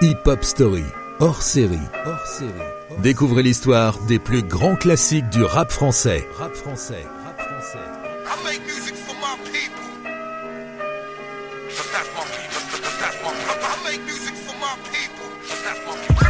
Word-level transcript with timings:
Hip 0.00 0.28
Hop 0.28 0.44
Story, 0.44 0.84
hors 1.18 1.42
série. 1.42 1.76
Hors 2.06 2.24
série. 2.24 2.52
Découvrez 3.02 3.42
l'histoire 3.42 3.98
des 4.06 4.20
plus 4.20 4.44
grands 4.44 4.76
classiques 4.76 5.28
du 5.30 5.42
rap 5.42 5.72
français. 5.72 6.24
Rap 6.36 6.54
français. 6.54 7.04
Rap 7.24 7.40
français. 7.40 7.78
I 8.24 8.36
make 8.44 8.60
music 8.64 8.94
for 8.94 9.16
my 9.16 9.36
people. 9.50 9.82
that's 11.90 12.08
my 12.14 12.22
people. 12.30 12.62
that's 13.00 13.18
my 13.24 13.32
people. 13.32 13.58
I 13.60 13.90
make 13.90 14.00
music 14.04 14.34
for 14.36 14.54
my 14.60 14.76
people. 14.92 15.26
that's 15.64 15.80
my 15.84 15.96
people. 16.06 16.28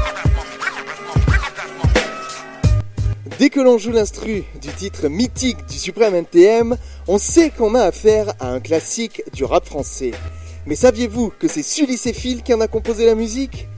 Dès 3.38 3.50
que 3.50 3.60
l'on 3.60 3.76
joue 3.76 3.92
l'instru 3.92 4.44
du 4.62 4.68
titre 4.70 5.08
mythique 5.08 5.66
du 5.66 5.76
Suprême 5.76 6.14
NTM, 6.14 6.78
on 7.06 7.18
sait 7.18 7.50
qu'on 7.50 7.74
a 7.74 7.82
affaire 7.82 8.32
à 8.40 8.48
un 8.48 8.60
classique 8.60 9.22
du 9.34 9.44
rap 9.44 9.66
français. 9.66 10.12
Mais 10.68 10.76
saviez-vous 10.76 11.32
que 11.38 11.48
c'est 11.48 11.62
Sully 11.62 11.96
Phil 11.96 12.42
qui 12.42 12.52
en 12.52 12.60
a 12.60 12.68
composé 12.68 13.06
la 13.06 13.14
musique? 13.14 13.68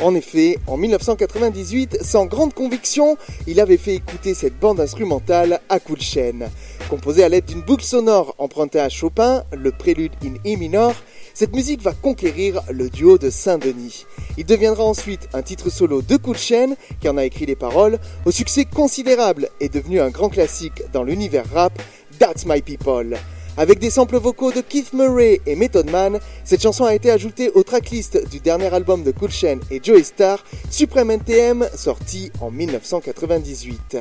En 0.00 0.14
effet, 0.14 0.58
en 0.68 0.76
1998, 0.76 1.98
sans 2.04 2.26
grande 2.26 2.54
conviction, 2.54 3.16
il 3.48 3.58
avait 3.58 3.76
fait 3.76 3.96
écouter 3.96 4.32
cette 4.32 4.56
bande 4.56 4.78
instrumentale 4.78 5.60
à 5.68 5.80
coup 5.80 5.96
de 5.96 6.02
chaîne. 6.02 6.48
Composée 6.88 7.24
à 7.24 7.28
l'aide 7.28 7.46
d'une 7.46 7.62
boucle 7.62 7.82
sonore 7.82 8.36
empruntée 8.38 8.78
à 8.78 8.88
Chopin, 8.88 9.42
le 9.50 9.72
prélude 9.72 10.12
in 10.22 10.34
E 10.48 10.56
minor, 10.56 10.94
cette 11.34 11.52
musique 11.52 11.82
va 11.82 11.94
conquérir 11.94 12.62
le 12.70 12.90
duo 12.90 13.18
de 13.18 13.28
Saint-Denis. 13.28 14.06
Il 14.38 14.46
deviendra 14.46 14.84
ensuite 14.84 15.28
un 15.32 15.42
titre 15.42 15.68
solo 15.68 16.00
de 16.00 16.16
coup 16.16 16.32
de 16.32 16.38
chaîne, 16.38 16.76
qui 17.00 17.08
en 17.08 17.16
a 17.16 17.24
écrit 17.24 17.46
les 17.46 17.56
paroles, 17.56 17.98
au 18.24 18.30
succès 18.30 18.66
considérable 18.66 19.48
et 19.58 19.68
devenu 19.68 19.98
un 19.98 20.10
grand 20.10 20.28
classique 20.28 20.84
dans 20.92 21.02
l'univers 21.02 21.50
rap, 21.52 21.82
That's 22.20 22.46
My 22.46 22.62
People. 22.62 23.16
Avec 23.58 23.78
des 23.78 23.88
samples 23.88 24.18
vocaux 24.18 24.52
de 24.52 24.60
Keith 24.60 24.92
Murray 24.92 25.40
et 25.46 25.56
Method 25.56 25.90
Man, 25.90 26.20
cette 26.44 26.60
chanson 26.60 26.84
a 26.84 26.94
été 26.94 27.10
ajoutée 27.10 27.50
au 27.50 27.62
tracklist 27.62 28.28
du 28.28 28.38
dernier 28.38 28.72
album 28.74 29.02
de 29.02 29.12
Cool 29.12 29.30
Chain 29.30 29.60
et 29.70 29.80
Joey 29.82 30.02
Star, 30.02 30.44
Supreme 30.70 31.12
NTM, 31.12 31.66
sorti 31.74 32.30
en 32.42 32.50
1998. 32.50 33.96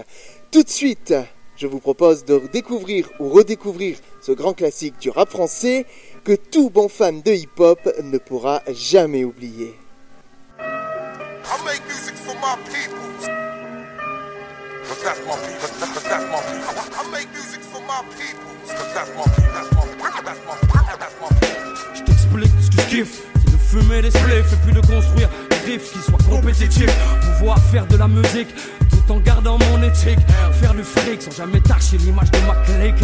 Tout 0.52 0.64
de 0.64 0.70
suite, 0.70 1.14
je 1.56 1.68
vous 1.68 1.80
propose 1.80 2.26
de 2.26 2.42
découvrir 2.52 3.10
ou 3.22 3.30
redécouvrir 3.30 3.98
ce 4.22 4.34
grand 4.34 4.54
classique 4.54 5.00
du 5.00 5.10
rap 5.10 5.30
français 5.30 5.86
que 6.26 6.34
tout 6.34 6.70
bon 6.70 6.90
fan 6.90 7.22
de 7.22 7.32
hip-hop 7.32 7.80
ne 8.04 8.18
pourra 8.18 8.62
jamais 8.68 9.24
oublier. 9.24 9.74
Je 21.94 22.02
t'explique 22.04 22.52
ce 22.62 22.70
que 22.70 22.82
je 22.82 22.88
kiffe, 22.88 23.22
c'est 23.36 23.52
de 23.52 23.58
fumer 23.58 24.02
des 24.02 24.12
spliffs 24.12 24.54
et 24.54 24.58
puis 24.66 24.74
de 24.74 24.82
construire 24.82 25.30
des 25.50 25.72
riffs 25.72 25.92
qui 25.92 26.00
soient 26.00 26.18
compétitifs. 26.30 26.96
Pouvoir 27.38 27.60
faire 27.60 27.86
de 27.88 27.98
la 27.98 28.08
musique 28.08 28.54
tout 28.90 29.12
en 29.12 29.20
gardant 29.20 29.58
mon 29.58 29.84
éthique. 29.84 30.20
Faire 30.54 30.74
du 30.74 30.84
fric 30.84 31.22
sans 31.22 31.32
jamais 31.32 31.62
tâcher 31.62 31.98
l'image 31.98 32.32
de 32.32 32.40
ma 32.40 32.56
clique. 32.64 33.04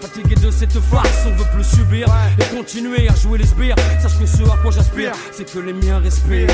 Fatigué 0.00 0.36
de 0.36 0.50
cette 0.50 0.78
farce, 0.78 1.26
on 1.26 1.34
veut 1.34 1.44
plus 1.52 1.64
subir 1.64 2.06
et 2.38 2.56
continuer 2.56 3.08
à 3.08 3.14
jouer 3.14 3.38
les 3.38 3.46
sbires. 3.46 3.74
Sache 4.00 4.18
que 4.18 4.26
ce 4.26 4.42
à 4.44 4.56
quoi 4.62 4.70
j'aspire, 4.70 5.12
c'est 5.32 5.52
que 5.52 5.58
les 5.58 5.72
miens 5.72 5.98
respirent. 5.98 6.48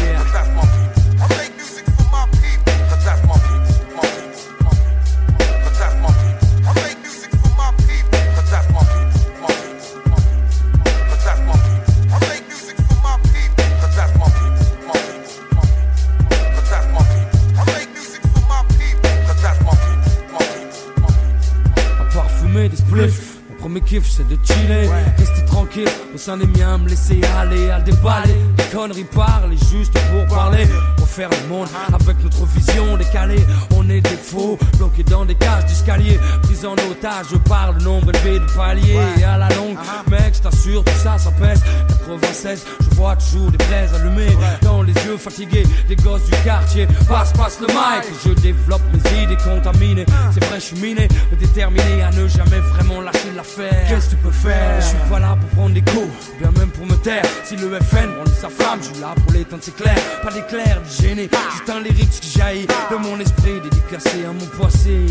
C'est 23.89 24.29
de 24.29 24.37
chiller, 24.45 24.89
rester 25.17 25.45
tranquille 25.47 25.89
au 26.15 26.19
sein 26.19 26.37
des 26.37 26.47
miens, 26.47 26.77
me 26.77 26.89
laisser 26.89 27.21
aller 27.39 27.71
à 27.71 27.81
déballer. 27.81 28.35
Des 28.57 28.65
conneries 28.65 29.05
parler 29.05 29.57
juste 29.71 29.93
pour 30.11 30.27
parler, 30.27 30.67
refaire 31.01 31.31
le 31.31 31.49
monde 31.49 31.69
avec 31.95 32.23
notre 32.23 32.45
vision 32.47 32.99
décalée. 32.99 33.45
On 33.77 33.89
est 33.89 34.03
des 34.03 34.17
faux, 34.17 34.59
bloqués 34.77 35.05
dans 35.05 35.25
des 35.25 35.35
cages 35.35 35.65
d'escalier, 35.67 36.19
pris 36.43 36.67
en 36.67 36.75
otage 36.75 37.39
par 37.49 37.73
le 37.73 37.83
nombre 37.83 38.11
élevé 38.15 38.41
de 38.41 38.47
paliers. 38.55 38.99
Et 39.19 39.25
à 39.25 39.39
la 39.39 39.49
longue, 39.51 39.79
mec, 40.11 40.35
je 40.35 40.41
t'assure, 40.41 40.85
tout 40.85 40.93
ça, 41.03 41.17
ça 41.17 41.31
pèse. 41.31 41.63
96, 42.09 42.65
je 42.81 42.97
vois 42.97 43.17
toujours 43.17 43.51
des 43.51 43.59
braises 43.59 43.93
allumées 43.95 44.37
dans 44.63 44.83
les 44.83 44.95
yeux 44.95 45.19
fatigués 45.19 45.65
des 45.89 45.97
gosses 45.97 46.25
du 46.25 46.31
quartier. 46.43 46.87
Passe, 47.07 47.33
passe 47.35 47.61
le 47.61 47.67
mic, 47.67 48.05
je 48.25 48.33
développe 48.41 48.81
mes 48.93 49.23
idées 49.23 49.37
contaminées. 49.37 50.07
C'est 50.33 50.43
vrai, 50.45 50.59
je 50.59 50.65
suis 50.65 50.77
miné, 50.77 51.07
déterminé 51.39 52.03
à 52.03 52.11
ne 52.11 52.27
jamais 52.27 52.61
vraiment 52.61 53.03
lâcher 53.03 53.31
l'affaire. 53.37 53.87
Qu'est-ce 53.89 54.07
que 54.07 54.11
tu 54.13 54.17
peux 54.17 54.31
faire? 54.31 54.81
Je 54.81 54.87
suis 54.87 55.11
pas 55.11 55.19
là 55.19 55.37
pour 55.39 55.51
prendre 55.51 55.75
des 55.75 55.83
coups, 55.83 56.09
bien 56.41 56.51
même 56.59 56.71
pour 56.71 56.87
me 56.87 56.97
taire. 56.97 57.25
Si 57.45 57.57
le 57.57 57.79
FN 57.79 58.15
brandit 58.15 58.33
sa 58.41 58.49
flamme, 58.49 58.79
je 58.81 58.87
suis 58.87 59.01
là 59.01 59.15
pour 59.15 59.33
l'éteindre, 59.33 59.63
c'est 59.63 59.77
clair. 59.77 59.97
Pas 60.23 60.33
d'éclair, 60.33 60.81
de 60.81 61.03
gêner, 61.03 61.29
juste 61.53 61.69
un 61.69 61.81
lyrique 61.81 62.11
qui 62.11 62.39
jaillit 62.39 62.67
de 62.91 62.97
mon 62.97 63.21
esprit 63.21 63.61
dédicacé 63.61 64.25
à 64.25 64.33
mon 64.33 64.47
passé. 64.63 65.07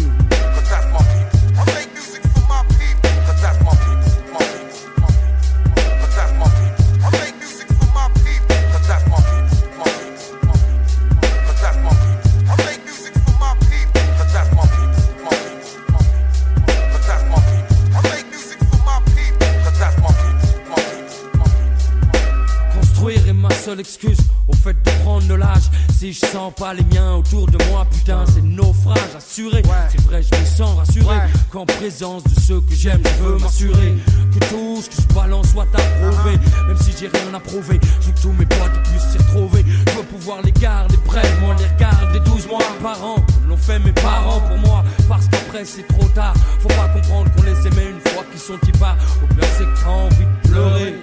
Excuse 23.88 24.18
au 24.48 24.54
fait 24.54 24.74
de 24.74 25.04
prendre 25.04 25.26
de 25.28 25.34
l'âge. 25.34 25.72
Si 25.98 26.12
je 26.12 26.26
sens 26.26 26.54
pas 26.54 26.74
les 26.74 26.84
miens 26.94 27.16
autour 27.16 27.48
de 27.48 27.58
moi, 27.70 27.86
putain, 27.90 28.26
c'est 28.26 28.44
naufrage 28.44 29.16
assuré. 29.18 29.64
C'est 29.90 30.02
vrai, 30.02 30.22
je 30.22 30.38
me 30.38 30.46
sens 30.46 30.78
rassuré 30.78 31.16
qu'en 31.52 31.66
présence 31.66 32.24
de 32.24 32.40
ceux 32.42 32.60
que 32.62 32.76
j'aime, 32.76 33.02
je 33.06 33.24
veux 33.24 33.38
m'assurer 33.38 33.96
que 34.34 34.40
tout 34.50 34.82
ce 34.82 34.90
que 34.90 35.02
je 35.02 35.16
balance 35.16 35.52
soit 35.52 35.68
approuvé. 35.74 36.38
Même 36.68 36.78
si 36.78 36.92
j'ai 37.00 37.08
rien 37.08 37.34
à 37.34 37.40
prouver, 37.40 37.80
je 38.02 38.08
veux 38.08 38.14
que 38.14 38.22
tous 38.22 38.34
mes 38.34 38.46
potes 38.46 38.84
puissent 38.84 39.10
s'y 39.12 39.18
retrouver. 39.18 39.64
Je 39.88 39.98
veux 39.98 40.04
pouvoir 40.04 40.42
les 40.44 40.52
garder 40.52 40.98
près, 41.06 41.24
moi 41.40 41.56
les 41.58 41.68
regarder 41.68 42.20
12 42.20 42.48
mois 42.48 42.60
par 42.82 43.02
an, 43.04 43.16
comme 43.16 43.50
l'ont 43.50 43.58
fait 43.58 43.80
mes 43.80 43.94
parents 43.94 44.42
pour 44.42 44.58
moi. 44.58 44.84
Parce 45.08 45.28
qu'après 45.30 45.64
c'est 45.64 45.88
trop 45.88 46.08
tard, 46.10 46.34
faut 46.60 46.68
pas 46.70 46.90
comprendre 46.90 47.32
qu'on 47.36 47.44
les 47.44 47.68
aimait 47.68 47.92
une 47.92 48.12
fois 48.12 48.24
qu'ils 48.32 48.42
sont 48.42 48.60
y 48.68 48.72
pas. 48.78 48.98
Au 49.24 49.34
pire, 49.34 49.48
c'est 49.58 49.64
que 49.64 49.80
t'as 49.82 49.90
envie 49.90 50.26
de 50.26 50.50
pleurer 50.50 50.96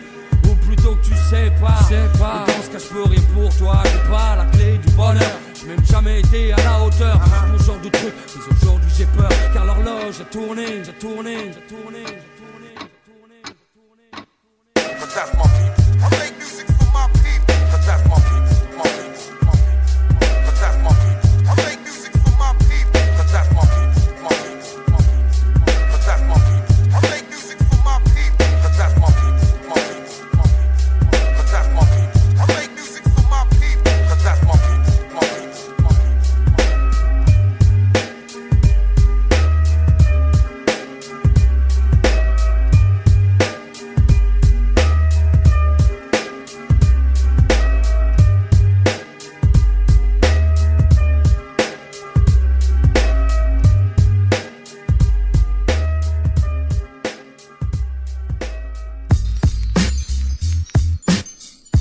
tu 1.05 1.15
sais 1.17 1.53
pas. 1.61 1.83
Sais 1.89 2.19
pas. 2.19 2.45
cas, 2.47 2.79
je 2.79 2.89
peux 2.89 3.05
rien 3.05 3.21
pour 3.35 3.57
toi. 3.57 3.83
J'ai 3.85 4.11
pas 4.11 4.37
la 4.37 4.45
clé 4.47 4.79
du 4.79 4.91
bonheur. 4.93 5.39
J'ai 5.55 5.67
même 5.69 5.85
jamais 5.85 6.21
été 6.21 6.53
à 6.53 6.57
la 6.57 6.83
hauteur. 6.83 7.21
Pour 7.21 7.61
ce 7.61 7.67
genre 7.67 7.81
de 7.81 7.89
truc, 7.89 8.15
mais 8.37 8.57
aujourd'hui 8.57 8.91
j'ai 8.97 9.07
peur. 9.07 9.29
Car 9.53 9.65
l'horloge 9.65 10.21
a 10.21 10.25
tourné, 10.25 10.67
j'ai 10.85 10.93
tourné, 10.93 11.37
j'ai 11.55 11.75
tourné, 11.75 12.03
j'ai 12.07 12.33
tourné, 12.41 12.71
j'ai 12.75 13.03
tourné, 13.05 13.37
j'ai 13.47 15.13
tourné. 15.37 15.84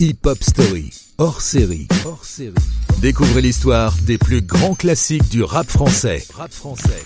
Hip 0.06 0.26
Hop 0.26 0.44
Story, 0.44 0.90
hors 1.18 1.40
série. 1.40 1.88
Hors 2.06 2.26
série. 2.26 2.54
Découvrez 3.00 3.42
l'histoire 3.42 3.94
des 4.06 4.18
plus 4.18 4.42
grands 4.42 4.76
classiques 4.76 5.30
du 5.30 5.42
rap 5.44 5.66
français. 5.66 6.22
Rap 6.34 6.52
français. 6.52 7.04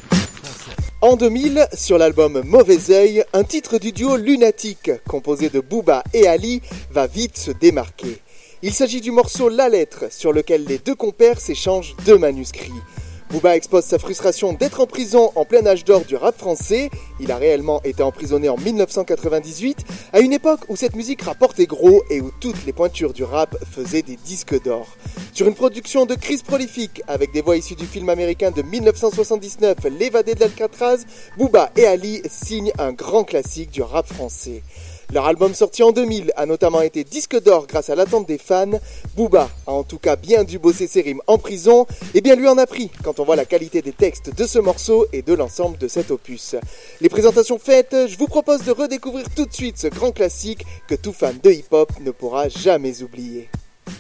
En 1.02 1.16
2000, 1.16 1.68
sur 1.76 2.00
l'album 2.00 2.42
Mauvais 2.44 2.90
Oeil, 2.90 3.24
un 3.34 3.44
titre 3.44 3.78
du 3.78 3.92
duo 3.92 4.16
Lunatique, 4.16 4.90
composé 5.08 5.50
de 5.50 5.60
Booba 5.60 6.04
et 6.12 6.28
Ali, 6.28 6.64
va 6.90 7.06
vite 7.06 7.38
se 7.38 7.52
démarquer. 7.52 8.18
Il 8.64 8.74
s'agit 8.74 9.00
du 9.00 9.12
morceau 9.12 9.48
La 9.48 9.70
Lettre, 9.70 10.06
sur 10.10 10.34
lequel 10.34 10.66
les 10.66 10.80
deux 10.80 10.96
compères 10.96 11.40
s'échangent 11.40 11.96
deux 12.04 12.18
manuscrits. 12.18 12.72
Booba 13.30 13.58
expose 13.58 13.84
sa 13.84 14.00
frustration 14.00 14.54
d'être 14.54 14.80
en 14.80 14.86
prison 14.86 15.32
en 15.36 15.44
plein 15.44 15.66
âge 15.66 15.84
d'or 15.84 16.06
du 16.06 16.16
rap 16.16 16.38
français. 16.38 16.90
Il 17.20 17.30
a 17.32 17.36
réellement 17.36 17.82
été 17.84 18.02
emprisonné 18.02 18.48
en 18.48 18.56
1998, 18.56 19.84
à 20.14 20.22
une 20.22 20.32
époque 20.32 20.62
où 20.70 20.78
cette 20.78 20.96
musique 20.96 21.24
rapportait 21.24 21.66
gros 21.66 22.04
et 22.10 22.22
où 22.22 22.32
toutes 22.40 22.66
les 22.66 22.72
pointures 22.72 23.12
du 23.12 23.26
rap 23.26 23.58
faisaient 23.70 24.02
des 24.02 24.16
disques 24.16 24.64
d'or. 24.64 24.88
Sur 25.34 25.48
une 25.48 25.56
production 25.56 26.06
de 26.06 26.16
crise 26.16 26.42
prolifique, 26.42 27.02
avec 27.08 27.34
des 27.34 27.42
voix 27.42 27.58
issues 27.58 27.76
du 27.76 27.86
film 27.86 28.08
américain 28.08 28.52
de 28.52 28.62
1979, 28.62 29.78
L'évadé 30.00 30.34
de 30.34 30.40
l'Alcatraz, 30.40 31.00
Booba 31.38 31.70
et 31.76 31.86
Ali 31.86 32.22
signent 32.30 32.72
un 32.80 32.94
grand 32.94 33.26
classique 33.26 33.72
du 33.72 33.82
rap 33.82 34.08
français. 34.08 34.64
Leur 35.14 35.26
album 35.26 35.54
sorti 35.54 35.84
en 35.84 35.92
2000 35.94 36.34
a 36.36 36.46
notamment 36.46 36.82
été 36.82 37.06
disque 37.06 37.42
d'or 37.42 37.66
grâce 37.66 37.90
à 37.90 37.96
l'attente 37.96 38.28
des 38.28 38.38
fans. 38.38 38.80
Booba 39.16 39.50
a 39.66 39.72
en 39.72 39.84
tout 39.84 40.00
cas 40.00 40.18
bien 40.18 40.44
dû 40.44 40.60
bosser 40.60 40.86
ses 40.86 41.02
rimes 41.02 41.22
en 41.28 41.38
prison, 41.38 41.86
et 42.14 42.20
bien 42.20 42.36
lui 42.36 42.48
en 42.48 42.58
a 42.58 42.66
pris 42.66 42.92
quand 43.04 43.20
on 43.22 43.24
voit 43.24 43.38
la 43.38 43.46
qualité 43.46 43.82
des 43.82 43.94
textes 43.94 44.36
de 44.36 44.46
ce 44.46 44.60
morceau 44.60 45.08
et 45.14 45.22
de 45.22 45.34
l'ensemble 45.34 45.78
de 45.78 45.88
cet 45.88 46.12
opus. 46.12 46.56
Les 47.00 47.08
présentations 47.08 47.58
faites, 47.58 47.96
je 48.08 48.18
vous 48.18 48.28
propose 48.28 48.64
de 48.64 48.72
redécouvrir 48.72 49.26
tout 49.34 49.46
de 49.46 49.54
suite 49.54 49.78
ce 49.78 49.88
grand 49.88 50.12
classique 50.12 50.66
que 50.90 50.96
tout 50.96 51.14
fan 51.14 51.38
de 51.42 51.52
hip-hop 51.52 51.90
ne 52.02 52.12
pourra 52.12 52.50
jamais 52.50 53.02
oublier. 53.02 53.50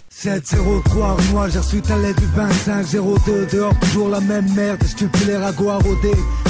703 0.09 1.17
moi 1.31 1.47
j'ai 1.47 1.59
reçu 1.59 1.81
ta 1.81 1.95
lettre 1.97 2.19
du 2.19 2.27
2502 2.35 3.45
Dehors 3.45 3.79
toujours 3.79 4.09
la 4.09 4.19
même 4.19 4.51
merde, 4.55 4.81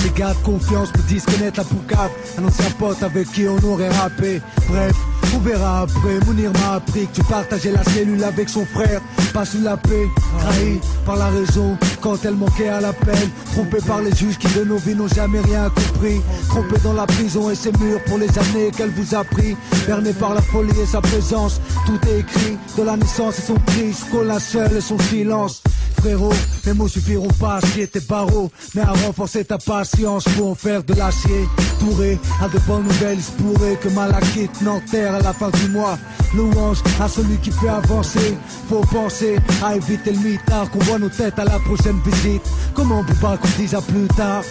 Les 0.07 0.13
gars 0.13 0.33
de 0.33 0.45
confiance 0.45 0.89
me 0.95 1.01
disent 1.09 1.25
connaître 1.25 1.57
la 1.57 1.65
poucave. 1.65 2.11
Un 2.37 2.45
ancien 2.45 2.69
pote 2.79 3.03
avec 3.03 3.29
qui 3.29 3.45
on 3.45 3.57
aurait 3.67 3.89
rappé. 3.89 4.41
Bref, 4.69 4.95
on 5.35 5.39
verra 5.39 5.81
après. 5.81 6.19
Mounir 6.25 6.53
m'a 6.53 6.75
appris 6.75 7.07
que 7.07 7.15
tu 7.15 7.23
partageais 7.23 7.71
la 7.71 7.83
cellule 7.83 8.23
avec 8.23 8.47
son 8.47 8.65
frère. 8.65 9.01
Pas 9.33 9.43
sous 9.43 9.61
la 9.61 9.75
paix, 9.75 10.07
trahi 10.39 10.79
par 11.05 11.17
la 11.17 11.27
raison. 11.27 11.77
Quand 11.99 12.23
elle 12.23 12.35
manquait 12.35 12.69
à 12.69 12.79
la 12.79 12.93
peine 12.93 13.29
Trompé 13.51 13.79
par 13.85 14.01
les 14.01 14.15
juges 14.15 14.37
qui 14.37 14.47
de 14.57 14.63
nos 14.63 14.77
vies 14.77 14.95
n'ont 14.95 15.09
jamais 15.09 15.41
rien 15.41 15.69
compris. 15.69 16.21
Trompé 16.47 16.77
dans 16.85 16.93
la 16.93 17.05
prison 17.05 17.49
et 17.49 17.55
ses 17.55 17.73
murs 17.73 18.01
pour 18.05 18.17
les 18.17 18.29
années 18.39 18.71
qu'elle 18.77 18.91
vous 18.91 19.13
a 19.13 19.25
pris. 19.25 19.57
Berné 19.87 20.13
par 20.13 20.33
la 20.33 20.41
folie 20.41 20.79
et 20.79 20.85
sa 20.85 21.01
présence. 21.01 21.59
Tout 21.85 21.99
est 22.07 22.19
écrit 22.19 22.57
de 22.77 22.83
la 22.83 22.95
naissance 22.95 23.39
et 23.39 23.41
son 23.41 23.55
triste 23.65 24.05
la 24.25 24.39
seule 24.39 24.77
et 24.77 24.81
son 24.81 24.97
silence. 24.99 25.61
Frérot, 25.99 26.33
mes 26.65 26.73
mots 26.73 26.87
suffiront 26.87 27.27
pas 27.39 27.55
à 27.55 27.61
scier 27.61 27.87
tes 27.87 27.99
barreaux, 27.99 28.51
mais 28.75 28.81
à 28.81 28.91
renforcer 28.91 29.43
ta 29.43 29.57
patience 29.57 30.25
pour 30.35 30.51
en 30.51 30.55
faire 30.55 30.83
de 30.83 30.93
l'acier. 30.93 31.47
Touré 31.79 32.19
à 32.41 32.47
de 32.47 32.59
bonnes 32.59 32.83
nouvelles, 32.83 33.17
il 33.17 33.23
se 33.23 33.31
pourrait 33.31 33.75
que 33.75 33.89
Malakite 33.89 34.61
n'enterre 34.61 35.15
à 35.15 35.19
la 35.19 35.33
fin 35.33 35.49
du 35.49 35.69
mois. 35.69 35.97
Louange 36.35 36.83
à 36.99 37.07
celui 37.07 37.37
qui 37.37 37.51
fait 37.51 37.69
avancer. 37.69 38.37
Faut 38.69 38.81
penser 38.81 39.37
à 39.63 39.75
éviter 39.75 40.11
le 40.11 40.19
mitard, 40.19 40.69
qu'on 40.69 40.79
voit 40.79 40.99
nos 40.99 41.09
têtes 41.09 41.39
à 41.39 41.45
la 41.45 41.59
prochaine 41.59 41.99
visite. 42.05 42.43
Comment 42.73 42.99
on 42.99 43.03
peut 43.03 43.15
pas 43.15 43.37
qu'on 43.37 43.49
dise 43.57 43.73
à 43.73 43.81
plus 43.81 44.07
tard? 44.15 44.43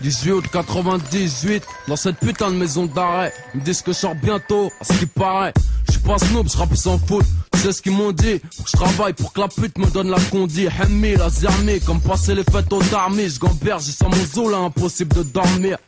18 0.00 0.32
août 0.32 0.44
98, 0.52 1.64
dans 1.86 1.96
cette 1.96 2.16
putain 2.16 2.50
de 2.50 2.56
maison 2.56 2.86
d'arrêt. 2.86 3.32
Ils 3.54 3.60
me 3.60 3.64
disent 3.64 3.82
que 3.82 3.92
je 3.92 3.98
sors 3.98 4.14
bientôt, 4.16 4.72
à 4.80 4.84
ce 4.84 4.92
qui 4.94 5.06
paraît. 5.06 5.52
Pas 6.04 6.18
snob, 6.18 6.48
je 6.50 6.56
rappe 6.56 6.74
sans 6.74 6.98
faute. 6.98 7.24
Tu 7.52 7.60
sais 7.60 7.72
ce 7.72 7.82
qu'ils 7.82 7.92
m'ont 7.92 8.12
dit? 8.12 8.40
Faut 8.56 8.62
que 8.64 8.70
je 8.70 8.76
travaille 8.76 9.12
pour 9.12 9.32
que 9.32 9.40
la 9.40 9.48
pute 9.48 9.78
me 9.78 9.86
donne 9.86 10.10
la 10.10 10.18
condi. 10.30 10.66
Hemmi, 10.66 11.14
la 11.16 11.30
zermie, 11.30 11.80
comme 11.80 12.00
passer 12.00 12.34
les 12.34 12.44
fêtes 12.44 12.72
au 12.72 12.82
tarmi. 12.82 13.28
Je 13.28 13.38
gamberge, 13.38 13.84
j'ai 13.84 13.92
sans 13.92 14.08
mon 14.08 14.24
zoo 14.24 14.50
là, 14.50 14.58
impossible 14.58 15.14
de 15.14 15.22
dormir. 15.22 15.78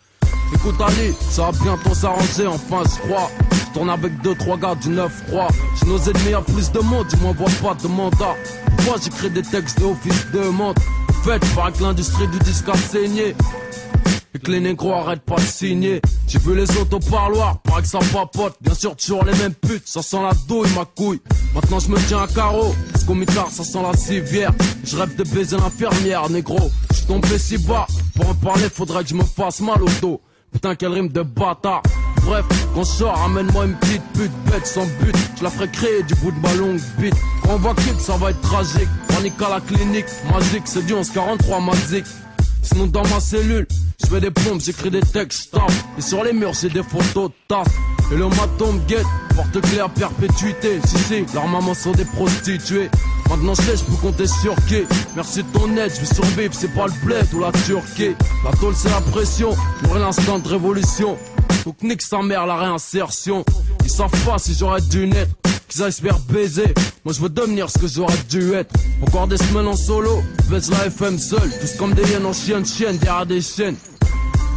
Écoute 0.55 0.81
Ali, 0.81 1.13
ça 1.31 1.51
va 1.51 1.53
bientôt 1.63 1.95
s'arranger, 1.95 2.47
enfin 2.47 2.83
je 2.85 3.09
crois. 3.09 3.31
Je 3.51 3.73
tourne 3.73 3.91
avec 3.91 4.21
deux, 4.23 4.35
trois 4.37 4.57
gars 4.57 4.75
du 4.77 4.91
9 4.91 5.11
froid. 5.27 5.49
J'ai 5.81 5.89
nos 5.89 5.99
ennemis 5.99 6.35
à 6.35 6.43
plus 6.43 6.71
de 6.71 6.79
monde, 6.79 7.07
ils 7.13 7.21
m'envoient 7.21 7.47
pas 7.63 7.75
de 7.75 7.89
mandat. 7.89 8.37
Pourquoi 8.77 8.97
j'écris 9.03 9.31
des 9.31 9.43
textes 9.43 9.81
d'office 9.81 10.27
de 10.33 10.49
montre 10.51 10.81
Fait, 11.25 11.43
par 11.55 11.73
que 11.73 11.83
l'industrie 11.83 12.29
du 12.29 12.39
disque 12.39 12.69
a 12.69 12.77
saigné. 12.77 13.35
Et 14.35 14.39
que 14.39 14.51
les 14.51 14.61
négros 14.61 14.93
arrêtent 14.93 15.23
pas 15.23 15.37
de 15.37 15.41
signer. 15.43 16.03
J'ai 16.27 16.39
vu 16.41 16.57
les 16.57 16.69
autres 16.77 16.97
au 16.97 17.01
parloir, 17.01 17.59
paraît 17.61 17.83
que 17.83 17.89
ça 17.89 18.01
papote. 18.13 18.57
Bien 18.61 18.75
sûr, 18.75 18.97
toujours 18.97 19.25
les 19.25 19.33
mêmes 19.39 19.55
putes, 19.55 19.87
ça 19.87 20.03
sent 20.03 20.21
la 20.21 20.33
douille, 20.49 20.69
ma 20.75 20.85
couille. 20.85 21.21
Maintenant 21.55 21.79
je 21.79 21.89
me 21.89 21.99
tiens 22.09 22.23
à 22.23 22.27
carreau, 22.27 22.75
parce 22.93 23.05
qu'au 23.05 23.15
mitard 23.15 23.51
ça 23.51 23.63
sent 23.63 23.83
la 23.83 23.97
civière. 23.97 24.53
Je 24.85 24.97
rêve 24.97 25.15
de 25.15 25.23
baiser 25.25 25.57
l'infirmière, 25.57 26.29
négro. 26.29 26.71
Je 26.91 26.97
suis 26.97 27.07
tombé 27.07 27.39
si 27.39 27.59
bas, 27.59 27.87
pour 28.17 28.29
en 28.29 28.35
parler 28.35 28.69
faudrait 28.69 29.05
que 29.05 29.11
je 29.11 29.15
me 29.15 29.25
fasse 29.25 29.61
mal 29.61 29.83
au 29.83 29.89
dos. 30.01 30.21
Putain, 30.53 30.77
quelle 30.77 30.93
rime 30.93 31.09
de 31.09 31.23
bâtard. 31.23 31.83
Bref, 32.25 32.45
quand 32.75 32.85
je 32.85 32.89
sors, 32.89 33.23
amène-moi 33.23 33.67
une 33.67 33.75
petite 33.75 34.03
pute 34.15 34.33
bête 34.51 34.67
sans 34.67 34.87
but. 35.01 35.15
Je 35.37 35.45
la 35.45 35.51
ferai 35.51 35.69
créer 35.69 36.03
du 36.05 36.15
bout 36.15 36.31
de 36.31 36.39
ma 36.39 36.55
longue 36.55 36.81
bite. 36.99 37.15
Quand 37.43 37.55
on 37.55 37.59
voit 37.59 37.75
ça 37.99 38.17
va 38.17 38.31
être 38.31 38.41
tragique. 38.41 38.89
Panique 39.09 39.35
à 39.45 39.51
la 39.51 39.61
clinique, 39.61 40.07
magique, 40.33 40.63
c'est 40.65 40.87
du 40.87 40.95
1143 40.95 41.61
magique. 41.61 42.07
Sinon 42.65 42.87
dans 42.87 43.07
ma 43.09 43.21
cellule, 43.21 43.67
je 44.03 44.07
fais 44.09 44.21
des 44.21 44.31
pompes, 44.31 44.61
j'écris 44.61 44.91
des 44.91 45.01
textes, 45.01 45.55
Et 45.99 46.01
sur 46.01 46.25
les 46.25 46.33
murs, 46.33 46.55
j'ai 46.55 46.71
des 46.71 46.83
photos 46.83 47.31
tasse. 47.47 47.69
Et 48.11 48.17
le 48.17 48.29
maton 48.29 48.73
me 48.73 48.81
guette, 48.87 49.07
porte 49.37 49.61
clé 49.61 49.81
à 49.81 49.89
perpétuité. 49.89 50.81
Si, 50.85 50.99
si, 50.99 51.27
leurs 51.35 51.47
mamans 51.47 51.75
sont 51.75 51.93
des 51.93 52.05
prostituées. 52.05 52.91
Maintenant, 53.29 53.55
je 53.55 53.63
sais, 53.63 53.77
je 53.77 53.85
peux 53.85 53.97
compter 53.97 54.27
sur 54.27 54.55
qui. 54.67 54.85
Merci 55.15 55.43
de 55.43 55.49
ton 55.59 55.77
aide, 55.77 55.93
je 55.95 56.01
vais 56.01 56.15
survivre, 56.15 56.55
c'est 56.55 56.75
pas 56.75 56.87
le 56.87 57.07
bled 57.07 57.27
ou 57.35 57.41
la 57.41 57.53
Turquie. 57.53 58.15
La 58.45 58.53
tôle, 58.59 58.75
c'est 58.75 58.91
la 58.91 59.01
pression, 59.01 59.51
pour 59.83 59.95
l'instant 59.97 60.39
de 60.39 60.49
révolution. 60.49 61.17
Donc, 61.65 61.83
nique 61.83 62.03
sa 62.03 62.23
mère, 62.23 62.47
la 62.47 62.57
réinsertion. 62.57 63.45
Ils 63.85 63.91
savent 63.91 64.11
pas 64.25 64.39
si 64.39 64.55
j'aurais 64.55 64.83
dû 64.83 65.07
naître 65.07 65.33
qu'ils 65.69 65.83
espèrent 65.83 66.19
baiser. 66.21 66.75
Moi 67.05 67.15
je 67.15 67.21
veux 67.21 67.29
devenir 67.29 67.71
ce 67.71 67.79
que 67.79 67.87
j'aurais 67.87 68.19
dû 68.29 68.53
être. 68.55 68.75
Encore 69.03 69.27
des 69.27 69.37
semaines 69.37 69.67
en 69.67 69.77
solo, 69.77 70.23
baisse 70.51 70.71
la 70.71 70.87
FM 70.87 71.19
seul. 71.19 71.51
Tous 71.61 71.77
comme 71.79 71.95
des 71.95 72.03
hyènes 72.11 72.27
en 72.27 72.33
chienne, 72.33 72.65
chienne 72.65 72.97
derrière 72.99 73.27
des 73.27 73.41
chaînes. 73.41 73.77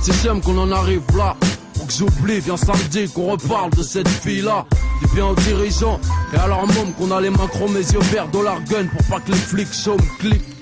C'est 0.01 0.13
j'aime 0.21 0.41
qu'on 0.41 0.57
en 0.57 0.71
arrive 0.71 1.01
là. 1.15 1.35
Pour 1.73 1.87
que 1.87 1.93
j'oublie, 1.93 2.39
viens 2.39 2.57
samedi 2.57 3.07
qu'on 3.09 3.31
reparle 3.31 3.71
de 3.71 3.83
cette 3.83 4.07
fille-là. 4.07 4.65
Dis 5.01 5.13
bien 5.13 5.27
aux 5.27 5.35
dirigeants 5.35 5.99
et 6.33 6.37
à 6.37 6.47
leur 6.47 6.65
môme 6.67 6.93
qu'on 6.97 7.11
a 7.11 7.21
les 7.21 7.29
mains 7.29 7.47
chromées, 7.47 7.81
yeux 7.81 7.99
verts, 8.11 8.27
dollar 8.29 8.61
gun 8.63 8.85
pour 8.85 9.05
pas 9.07 9.19
que 9.19 9.31
les 9.31 9.37
flics 9.37 9.73
show 9.73 9.97
me. 10.23 10.57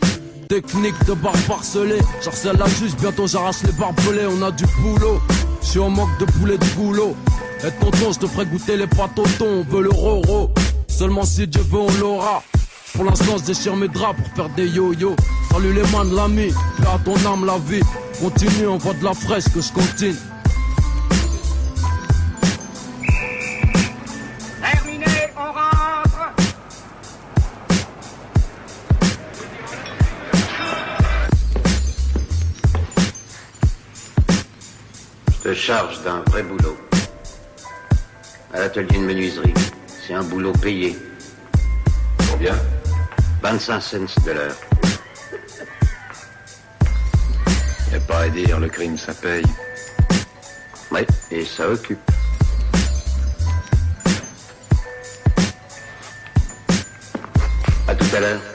Technique 0.48 1.06
de 1.06 1.14
barre 1.14 1.34
parcelée, 1.48 1.98
j'harcèle 2.24 2.58
la 2.58 2.68
juge, 2.68 2.96
bientôt 3.02 3.26
j'arrache 3.26 3.64
les 3.64 3.72
barbelés, 3.72 4.28
on 4.30 4.44
a 4.44 4.52
du 4.52 4.66
boulot. 4.80 5.20
Suis 5.66 5.80
en 5.80 5.90
manque 5.90 6.18
de 6.20 6.26
poulet 6.26 6.58
de 6.58 6.66
boulot. 6.78 7.16
Et 7.66 7.72
tonton, 7.82 8.12
je 8.14 8.28
ferai 8.28 8.46
goûter 8.46 8.78
les 8.78 8.88
pâtes 8.88 9.18
au 9.18 9.24
thon, 9.38 9.46
on 9.46 9.64
veut 9.64 9.84
le 9.84 9.90
roro. 9.90 10.52
Seulement 10.88 11.24
si 11.24 11.48
Dieu 11.48 11.62
veut, 11.70 11.80
on 11.80 11.92
l'aura. 12.00 12.44
Pour 12.94 13.04
l'instant, 13.04 13.38
je 13.38 13.44
déchire 13.44 13.76
mes 13.76 13.90
draps 13.90 14.18
pour 14.22 14.28
faire 14.36 14.56
des 14.56 14.68
yo-yo. 14.70 15.16
Salut 15.52 15.74
les 15.74 15.82
de 15.82 16.16
l'ami, 16.16 16.52
fais 16.78 16.88
à 16.88 17.00
ton 17.04 17.16
âme 17.30 17.46
la 17.46 17.58
vie. 17.58 17.82
Continue, 18.22 18.68
on 18.68 18.78
voit 18.78 18.94
de 18.94 19.04
la 19.04 19.14
fraîche 19.14 19.46
que 19.54 19.60
je 19.60 19.74
continue. 19.74 20.16
Charge 35.56 36.02
d'un 36.04 36.22
vrai 36.28 36.44
boulot. 36.44 36.78
À 38.54 38.60
l'atelier 38.60 39.00
de 39.00 39.06
menuiserie. 39.06 39.54
C'est 39.88 40.14
un 40.14 40.24
boulot 40.24 40.52
payé. 40.52 40.98
Combien? 42.30 42.56
25 43.42 43.82
cents 43.82 43.98
de 44.26 44.32
l'heure. 44.32 44.56
Y 47.92 47.96
a 47.96 48.00
pas 48.02 48.20
à 48.20 48.30
dire, 48.30 48.60
le 48.60 48.68
crime 48.68 48.98
ça 48.98 49.14
paye. 49.14 49.46
Oui, 50.92 51.02
et 51.32 51.46
ça 51.46 51.70
occupe. 51.70 52.00
À 57.88 57.96
tout 57.96 58.16
à 58.16 58.20
l'heure. 58.20 58.55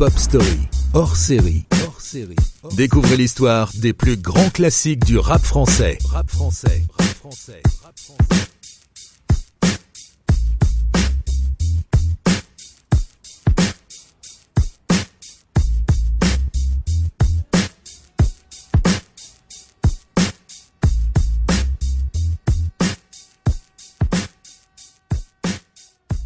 Pop 0.00 0.18
Story, 0.18 0.60
hors 0.94 1.14
série. 1.14 1.66
Hors 1.84 2.00
série. 2.00 2.34
Découvrez 2.74 3.18
l'histoire 3.18 3.70
des 3.74 3.92
plus 3.92 4.16
grands 4.16 4.48
classiques 4.48 5.04
du 5.04 5.18
rap 5.18 5.42
français. 5.42 5.98
Rap 6.06 6.30
français. 6.30 6.86
Rap 6.96 7.06
français. 7.08 7.60
Rap 7.82 7.98
français. 7.98 8.48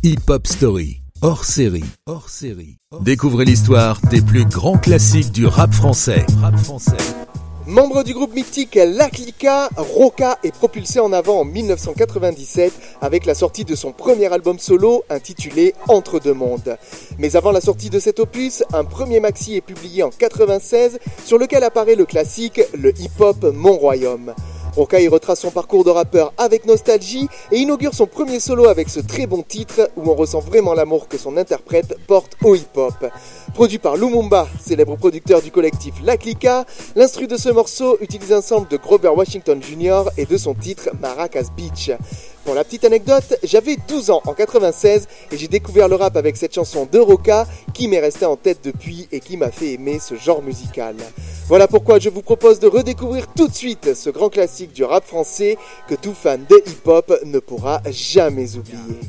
Hip 0.05 0.31
Hop 0.31 0.47
Story 0.47 1.04
hors 1.25 1.47
série, 1.47 1.85
hors 2.05 2.29
série. 2.29 2.77
Découvrez 3.01 3.47
l'histoire 3.47 3.99
des 4.11 4.21
plus 4.21 4.45
grands 4.45 4.77
classiques 4.77 5.33
du 5.33 5.47
rap 5.47 5.73
français. 5.73 6.27
Rap 6.43 6.55
français. 6.59 6.99
Membre 7.67 8.05
du 8.05 8.13
groupe 8.13 8.35
mythique 8.35 8.75
La 8.75 9.09
Clica, 9.09 9.71
Roca 9.75 10.37
est 10.45 10.53
propulsé 10.53 11.01
en 11.01 11.15
avant 11.15 11.41
en 11.41 11.45
1997 11.47 12.75
avec 13.01 13.25
la 13.25 13.35
sortie 13.35 13.65
de 13.65 13.75
son 13.75 13.93
premier 13.93 14.31
album 14.31 14.59
solo 14.59 15.03
intitulé 15.09 15.75
Entre 15.89 16.21
deux 16.21 16.35
mondes. 16.35 16.77
Mais 17.19 17.37
avant 17.37 17.53
la 17.53 17.63
sortie 17.63 17.89
de 17.89 18.01
cet 18.01 18.21
opus, 18.21 18.63
un 18.75 18.85
premier 18.85 19.21
maxi 19.21 19.57
est 19.57 19.63
publié 19.63 20.03
en 20.03 20.11
96 20.11 20.99
sur 21.25 21.39
lequel 21.39 21.65
apparaît 21.65 21.95
le 21.95 22.05
classique 22.05 22.61
Le 22.75 22.93
hip-hop 23.01 23.47
Mon 23.55 23.79
Royaume. 23.79 24.35
Rokai 24.77 25.07
retrace 25.07 25.41
son 25.41 25.53
parcours 25.53 25.85
de 25.85 25.91
rappeur 25.91 26.33
avec 26.37 26.67
nostalgie 26.67 27.29
et 27.53 27.59
inaugure 27.59 27.95
son 27.95 28.07
premier 28.07 28.41
solo 28.41 28.67
avec 28.67 28.89
ce 28.89 28.99
très 28.99 29.27
bon 29.27 29.43
titre 29.43 29.89
où 29.97 30.11
on 30.11 30.17
ressent 30.17 30.41
vraiment 30.41 30.75
l'amour 30.75 31.07
que 31.07 31.17
son 31.17 31.37
interprète 31.37 31.97
porte 32.09 32.37
au 32.43 32.57
hip-hop. 32.57 33.07
Produit 33.55 33.79
par 33.79 33.97
Lumumba, 33.97 34.49
célèbre 34.61 34.97
producteur 34.97 35.43
du 35.43 35.53
collectif 35.53 35.95
La 36.03 36.17
Clica, 36.17 36.65
l'instru 36.97 37.29
de 37.29 37.37
ce 37.37 37.51
morceau 37.51 37.99
utilise 38.01 38.33
un 38.33 38.43
sample 38.43 38.69
de 38.69 38.77
Grover 38.77 39.11
Washington 39.11 39.63
Jr. 39.63 40.11
et 40.17 40.27
de 40.27 40.37
son 40.37 40.55
titre 40.55 40.91
Maracas 41.01 41.51
Beach. 41.57 41.93
Pour 42.45 42.55
la 42.55 42.63
petite 42.63 42.85
anecdote, 42.85 43.39
j'avais 43.43 43.77
12 43.89 44.11
ans 44.11 44.21
en 44.27 44.35
96 44.35 45.09
et 45.33 45.39
j'ai 45.39 45.49
découvert 45.49 45.89
le 45.89 45.95
rap 45.97 46.15
avec 46.17 46.37
cette 46.37 46.55
chanson 46.55 46.87
de 46.91 46.99
Roca 46.99 47.47
qui 47.73 47.89
m'est 47.89 48.01
restée 48.01 48.27
en 48.27 48.37
tête 48.37 48.59
depuis 48.63 49.09
et 49.13 49.21
qui 49.21 49.39
m'a 49.39 49.51
fait 49.51 49.73
aimer 49.73 49.99
ce 49.99 50.15
genre 50.15 50.43
musical. 50.43 50.95
Voilà 51.49 51.69
pourquoi 51.69 51.99
je 51.99 52.11
vous 52.11 52.21
propose 52.21 52.61
de 52.61 52.67
redécouvrir 52.67 53.29
tout 53.35 53.49
de 53.49 53.55
suite 53.55 53.95
ce 53.95 54.11
grand 54.11 54.29
classique 54.29 54.75
du 54.75 54.85
rap 54.85 55.07
français 55.07 55.57
que 55.89 55.95
tout 55.95 56.13
fan 56.13 56.45
de 56.49 56.63
hip-hop 56.67 57.19
ne 57.25 57.39
pourra 57.39 57.81
jamais 57.91 58.57
oublier. 58.57 59.01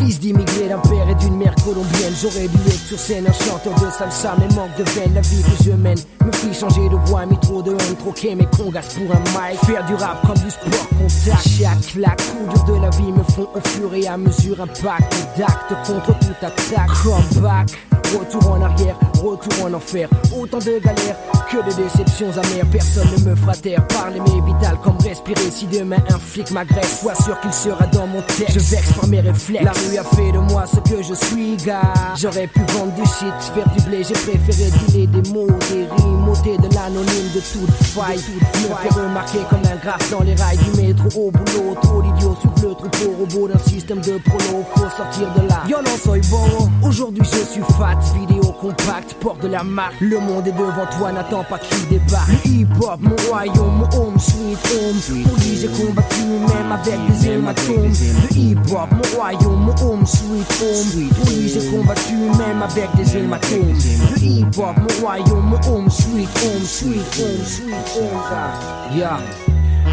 Fils 0.00 0.18
d'immigrés 0.18 0.68
d'un 0.68 0.78
père 0.78 1.06
et 1.10 1.14
d'une 1.16 1.36
mère 1.36 1.54
colombienne. 1.56 2.14
J'aurais 2.22 2.48
dû 2.48 2.56
être 2.66 2.86
sur 2.88 2.98
scène 2.98 3.26
un 3.26 3.32
chanteur 3.32 3.74
de 3.74 3.90
salsa 3.90 4.34
Mais 4.38 4.48
manque 4.54 4.74
de 4.78 4.84
veine, 4.92 5.12
la 5.14 5.20
vie 5.20 5.42
que 5.42 5.62
je 5.62 5.72
mène 5.72 5.98
Me 6.24 6.32
fit 6.32 6.54
changer 6.58 6.88
de 6.88 6.96
voix, 7.06 7.26
mis 7.26 7.38
trop 7.40 7.60
de 7.60 7.72
haine 7.72 7.96
Troquer 7.98 8.34
mes 8.34 8.46
congas 8.46 8.88
pour 8.94 9.14
un 9.14 9.20
mic. 9.20 9.60
Faire 9.66 9.84
du 9.84 9.94
rap 9.94 10.26
comme 10.26 10.38
du 10.38 10.50
sport 10.50 10.88
contact 10.88 11.48
Chaque 11.48 11.92
claque, 11.92 12.22
coup 12.22 12.54
dur 12.54 12.64
de 12.64 12.80
la 12.80 12.90
vie 12.90 13.12
me 13.12 13.22
font 13.24 13.48
au 13.54 13.60
fur 13.68 13.94
et 13.94 14.06
à 14.06 14.16
mesure 14.16 14.58
Impact 14.58 15.14
d'actes 15.36 15.86
contre 15.86 16.18
toute 16.18 16.42
attaque. 16.42 16.90
Comeback 17.02 17.70
Retour 18.18 18.50
en 18.50 18.62
arrière, 18.62 18.96
retour 19.22 19.64
en 19.64 19.74
enfer. 19.74 20.08
Autant 20.36 20.58
de 20.58 20.78
galères 20.80 21.16
que 21.50 21.56
de 21.68 21.82
déceptions 21.82 22.30
amères. 22.30 22.66
Personne 22.70 23.08
ne 23.18 23.30
me 23.30 23.36
fera 23.36 23.54
taire. 23.54 23.86
Parler 23.88 24.20
mes 24.20 24.40
vital 24.40 24.76
comme 24.82 24.96
respirer. 24.98 25.50
Si 25.50 25.66
demain 25.66 26.02
un 26.08 26.18
flic 26.18 26.50
m'agresse, 26.50 27.00
sois 27.00 27.14
sûr 27.14 27.38
qu'il 27.40 27.52
sera 27.52 27.86
dans 27.86 28.06
mon 28.06 28.22
texte. 28.22 28.52
Je 28.54 28.60
vexe 28.60 28.92
par 28.92 29.06
mes 29.08 29.20
réflexes. 29.20 29.64
La 29.64 29.72
rue 29.72 29.98
a 29.98 30.04
fait 30.04 30.32
de 30.32 30.38
moi 30.38 30.64
ce 30.66 30.76
que 30.88 31.02
je 31.02 31.14
suis, 31.14 31.56
gars. 31.56 31.92
J'aurais 32.16 32.46
pu 32.46 32.60
vendre 32.72 32.92
du 32.94 33.02
shit, 33.02 33.34
faire 33.54 33.68
du 33.76 33.82
blé. 33.82 34.04
J'ai 34.04 34.14
préféré 34.14 34.70
dealer 34.70 35.06
des 35.08 35.30
mots, 35.30 35.46
des 35.70 35.86
rimes, 36.02 36.28
ôter 36.28 36.56
de 36.56 36.74
l'anonyme 36.74 37.30
de 37.34 37.40
toute 37.40 37.74
faille. 37.88 38.18
Toute 38.18 38.70
me 38.70 38.74
faire 38.76 39.04
remarquer 39.04 39.38
comme 39.50 39.62
un 39.64 39.76
graphe 39.76 40.10
dans 40.10 40.22
les 40.22 40.34
rails 40.34 40.58
du 40.58 40.80
métro 40.80 41.26
au 41.26 41.30
boulot. 41.30 41.74
Trop 41.82 42.02
d'idiot 42.02 42.36
sur 42.40 42.68
le 42.68 42.74
troupeau 42.74 43.16
robot 43.18 43.48
d'un 43.48 43.58
système 43.58 44.00
de 44.00 44.18
prolo. 44.18 44.64
Faut 44.74 44.96
sortir 44.96 45.28
de 45.34 45.48
là. 45.48 45.62
Yo 45.68 45.78
non 45.82 45.96
soy 46.02 46.20
bon. 46.30 46.70
Aujourd'hui 46.86 47.24
je 47.24 47.44
suis 47.44 47.62
fat 47.78 47.98
vidéo 48.14 48.52
compact, 48.60 49.14
porte 49.14 49.42
de 49.42 49.48
la 49.48 49.64
marque. 49.64 50.00
Le 50.00 50.18
monde 50.18 50.46
est 50.46 50.52
devant 50.52 50.86
toi, 50.98 51.12
n'attends 51.12 51.39
pas 51.44 51.58
qu'il 51.58 51.88
débarque. 51.88 52.44
Hip-hop, 52.44 53.00
mon 53.00 53.16
royaume, 53.28 53.78
mon 53.78 53.98
home, 53.98 54.18
sweet 54.18 54.58
home. 54.72 55.22
Pour 55.24 55.36
lui, 55.36 55.56
j'ai 55.56 55.68
combattu 55.68 56.24
même 56.24 56.72
avec 56.72 56.98
des 57.08 57.28
hématomes. 57.30 57.92
Le 58.30 58.36
hip-hop, 58.36 58.88
mon 58.92 59.16
royaume, 59.16 59.60
mon 59.60 59.74
home, 59.82 60.06
sweet 60.06 60.50
home. 60.60 61.08
Pour 61.10 61.26
lui, 61.26 61.48
j'ai 61.48 61.70
combattu 61.70 62.14
même 62.14 62.62
avec 62.62 62.88
des 62.96 63.16
hématomes. 63.16 63.74
Le 64.10 64.22
hip-hop, 64.22 64.76
mon 64.76 65.00
royaume, 65.00 65.46
mon 65.46 65.60
home, 65.68 65.90
sweet 65.90 66.28
home, 66.42 66.64
sweet 66.64 67.18
home, 67.18 67.44
sweet 67.44 67.74
home. 67.94 68.96
Yeah. 68.96 69.39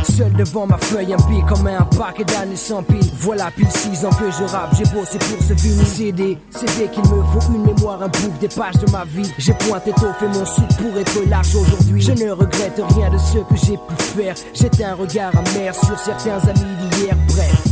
Seul 0.03 0.34
devant 0.34 0.65
ma 0.65 0.77
feuille, 0.77 1.13
un 1.13 1.17
pic 1.17 1.46
comme 1.46 1.67
un 1.67 1.84
paquet 1.84 2.24
d'années 2.24 2.56
sans 2.56 2.84
pile. 2.84 3.10
Voilà 3.20 3.51
pile 3.51 3.70
6 3.70 4.06
ans 4.06 4.10
que 4.10 4.32
je 4.32 4.44
rappe, 4.51 4.75
j'ai 4.77 4.86
bossé 4.86 5.17
pour 5.20 5.44
ce 5.44 5.53
vinyle 5.53 5.86
CD. 5.86 6.38
CD 6.50 6.88
qu'il 6.91 7.03
me 7.03 7.24
faut 7.24 7.53
une 7.53 7.63
mémoire, 7.63 8.01
un 8.01 8.08
book 8.08 8.38
des 8.39 8.48
pages 8.48 8.77
de 8.77 8.91
ma 8.91 9.06
vie. 9.06 9.32
J'ai 9.38 9.53
pointé 9.53 9.91
tôt, 9.91 10.08
fait 10.20 10.27
mon 10.27 10.46
soupe 10.46 10.75
pour 10.77 10.98
être 10.98 11.29
large 11.29 11.56
aujourd'hui. 11.56 12.01
Je 12.01 12.12
ne 12.12 12.32
regrette 12.32 12.82
rien 12.96 13.10
de 13.10 13.17
ce 13.17 13.39
que 13.39 13.56
j'ai 13.56 13.77
pu 13.77 13.96
faire. 13.98 14.36
J'étais 14.53 14.84
un 14.84 14.96
regard 14.96 15.32
amer 15.36 15.74
sur 15.75 15.98
certains 16.00 16.39
amis 16.48 16.75
d'hier, 16.91 17.15
bref. 17.27 17.63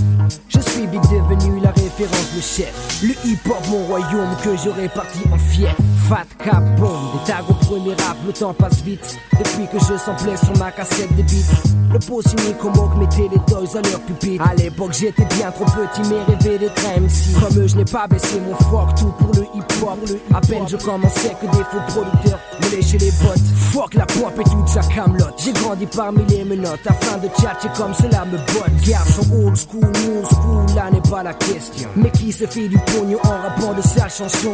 Je 0.50 0.60
suis 0.60 0.88
vite 0.88 1.03
devenu 1.12 1.60
la 1.62 1.72
référence, 1.72 2.31
le 2.36 2.41
chef. 2.41 3.01
Le 3.03 3.13
hip-hop, 3.29 3.57
mon 3.69 3.86
royaume 3.86 4.36
que 4.43 4.55
j'aurais 4.63 4.89
parti 4.89 5.19
en 5.31 5.38
fief. 5.38 5.75
Fat 6.09 6.27
cap 6.38 6.63
bomb, 6.79 7.13
des 7.13 7.31
tags 7.31 7.43
au 7.50 7.53
premier 7.53 7.95
rap, 7.95 8.17
le 8.27 8.31
temps 8.31 8.53
passe 8.53 8.81
vite. 8.83 9.17
Depuis 9.39 9.67
que 9.67 9.79
je 9.79 9.97
samplais 9.97 10.38
sur 10.38 10.55
ma 10.57 10.71
cassette 10.71 11.15
de 11.15 11.24
beats. 11.24 11.75
Le 11.91 12.00
pot 12.00 12.21
signé 12.21 12.53
comme 12.62 12.74
mettait 13.00 13.29
les 13.31 13.39
toys 13.47 13.77
à 13.77 13.81
leur 13.81 14.00
pupitre. 14.01 14.43
À 14.47 14.53
l'époque, 14.53 14.93
j'étais 14.93 15.25
bien 15.25 15.50
trop 15.50 15.65
petit, 15.65 16.01
mais 16.09 16.21
rêvé 16.24 16.59
d'être 16.59 16.81
MC. 17.00 17.39
Comme 17.39 17.63
eux, 17.63 17.67
je 17.67 17.77
n'ai 17.77 17.85
pas 17.85 18.05
baissé 18.07 18.39
mon 18.41 18.55
froc, 18.55 18.89
tout 18.95 19.13
pour 19.17 19.33
le 19.33 19.47
hip-hop. 19.55 19.97
À 20.33 20.41
peine 20.41 20.67
je 20.67 20.77
commençais 20.77 21.35
que 21.41 21.47
des 21.47 21.63
faux 21.63 21.81
producteurs 21.88 22.39
me 22.62 22.75
léchaient 22.75 22.97
les 22.97 23.12
bottes. 23.24 23.39
Fuck 23.71 23.93
la 23.95 24.05
pop 24.05 24.33
et 24.39 24.43
toute 24.43 24.67
sa 24.67 24.81
camelote. 24.81 25.33
J'ai 25.43 25.53
grandi 25.53 25.88
parmi 25.88 26.24
les 26.25 26.43
menottes 26.43 26.85
afin 26.85 27.17
de 27.17 27.27
tchatcher 27.29 27.69
comme 27.75 27.93
cela 27.93 28.25
me 28.25 28.38
botte. 28.38 28.88
Garçon 28.88 29.24
old 29.33 29.55
school, 29.55 29.81
new 29.81 30.24
school, 30.25 30.75
là 30.75 30.91
n'est 30.91 31.09
pas 31.09 31.24
la 31.24 31.33
question. 31.33 31.89
Mais 31.95 32.12
qui 32.12 32.31
se 32.31 32.45
fait 32.45 32.67
du 32.67 32.77
pognon 32.77 33.19
en 33.24 33.41
rappant 33.41 33.74
de 33.74 33.81
sa 33.81 34.07
chanson? 34.07 34.51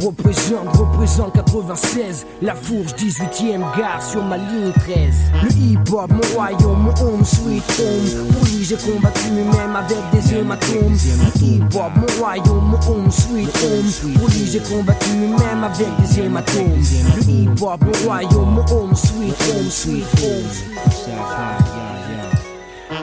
Représente, 0.00 0.68
représente 0.76 1.32
96 1.34 2.26
La 2.42 2.54
fourche 2.54 2.92
18ème 2.94 3.60
gare 3.76 4.02
sur 4.02 4.22
ma 4.24 4.36
ligne 4.36 4.72
13 4.72 5.14
Le 5.44 5.50
hip-hop, 5.52 6.10
mon 6.10 6.34
royaume, 6.34 6.82
mon 6.82 6.94
home 7.04 7.24
sweet 7.24 7.62
home. 7.78 8.28
Pour 8.32 8.44
lui 8.46 8.64
j'ai 8.64 8.76
combattu 8.76 9.30
même 9.30 9.76
avec 9.76 9.98
des 10.12 10.34
hématomes. 10.34 10.96
Le 11.34 11.42
hip-hop, 11.44 11.92
mon 11.96 12.20
royaume, 12.20 12.64
mon 12.70 12.80
home 12.90 13.10
sweet 13.10 13.48
home. 13.48 14.12
Pour 14.18 14.28
lui 14.28 14.46
j'ai 14.50 14.60
combattu 14.60 15.10
même 15.10 15.64
avec 15.64 15.88
des 16.00 16.20
hématomes. 16.20 16.82
Le 17.16 17.22
hip-hop, 17.22 17.80
mon 17.84 18.06
royaume, 18.06 18.54
mon 18.54 18.64
home 18.74 18.94
sweet 18.94 19.36
home, 19.48 19.70
sweet 19.70 20.06
home. 20.22 20.48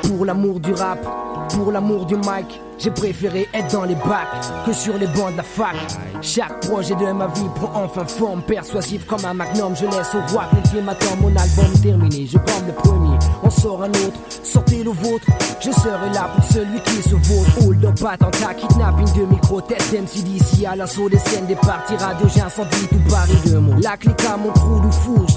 Pour 0.03 0.25
l'amour 0.25 0.60
du 0.60 0.74
rap, 0.74 1.00
pour 1.49 1.71
l'amour 1.71 2.05
du 2.05 2.15
mic 2.15 2.61
j'ai 2.79 2.91
préféré 2.91 3.47
être 3.53 3.73
dans 3.73 3.83
les 3.83 3.95
bacs 3.95 4.27
que 4.65 4.71
sur 4.71 4.97
les 4.97 5.07
bancs 5.07 5.33
de 5.33 5.37
la 5.37 5.43
fac. 5.43 5.75
Chaque 6.21 6.61
projet 6.61 6.95
de 6.95 7.11
ma 7.11 7.27
vie 7.27 7.49
prend 7.55 7.83
enfin 7.83 8.05
forme 8.05 8.41
persuasif 8.41 9.05
comme 9.05 9.25
un 9.25 9.33
magnum. 9.33 9.75
Je 9.75 9.85
laisse 9.85 10.15
au 10.15 10.31
roi 10.31 10.45
que 10.71 10.79
m'attend 10.79 11.15
mon 11.17 11.27
album 11.27 11.81
terminé. 11.83 12.25
Je 12.25 12.37
bombe 12.37 12.67
le 12.67 12.73
premier, 12.73 13.17
on 13.43 13.49
sort 13.49 13.83
un 13.83 13.89
autre. 13.89 14.19
Sortez 14.43 14.83
le 14.83 14.91
vôtre, 14.91 15.25
je 15.59 15.71
serai 15.71 16.09
là 16.13 16.29
pour 16.33 16.45
celui 16.45 16.79
qui 16.85 17.01
se 17.01 17.15
vaut. 17.15 17.67
Hold 17.67 17.83
up, 17.83 17.99
attentat, 18.09 18.53
kidnapping 18.53 19.13
de 19.13 19.25
micro, 19.25 19.59
test 19.59 19.91
MC 19.91 20.23
d'ici 20.23 20.65
à 20.65 20.75
l'assaut 20.77 21.09
des 21.09 21.19
scènes, 21.19 21.47
des 21.47 21.55
parties 21.55 21.97
radio, 21.97 22.27
j'incendie 22.33 22.87
tout 22.89 23.09
Paris 23.09 23.37
de 23.45 23.57
mots. 23.57 23.75
La 23.81 23.97
clique 23.97 24.23
à 24.25 24.37
mon 24.37 24.53
trou 24.53 24.81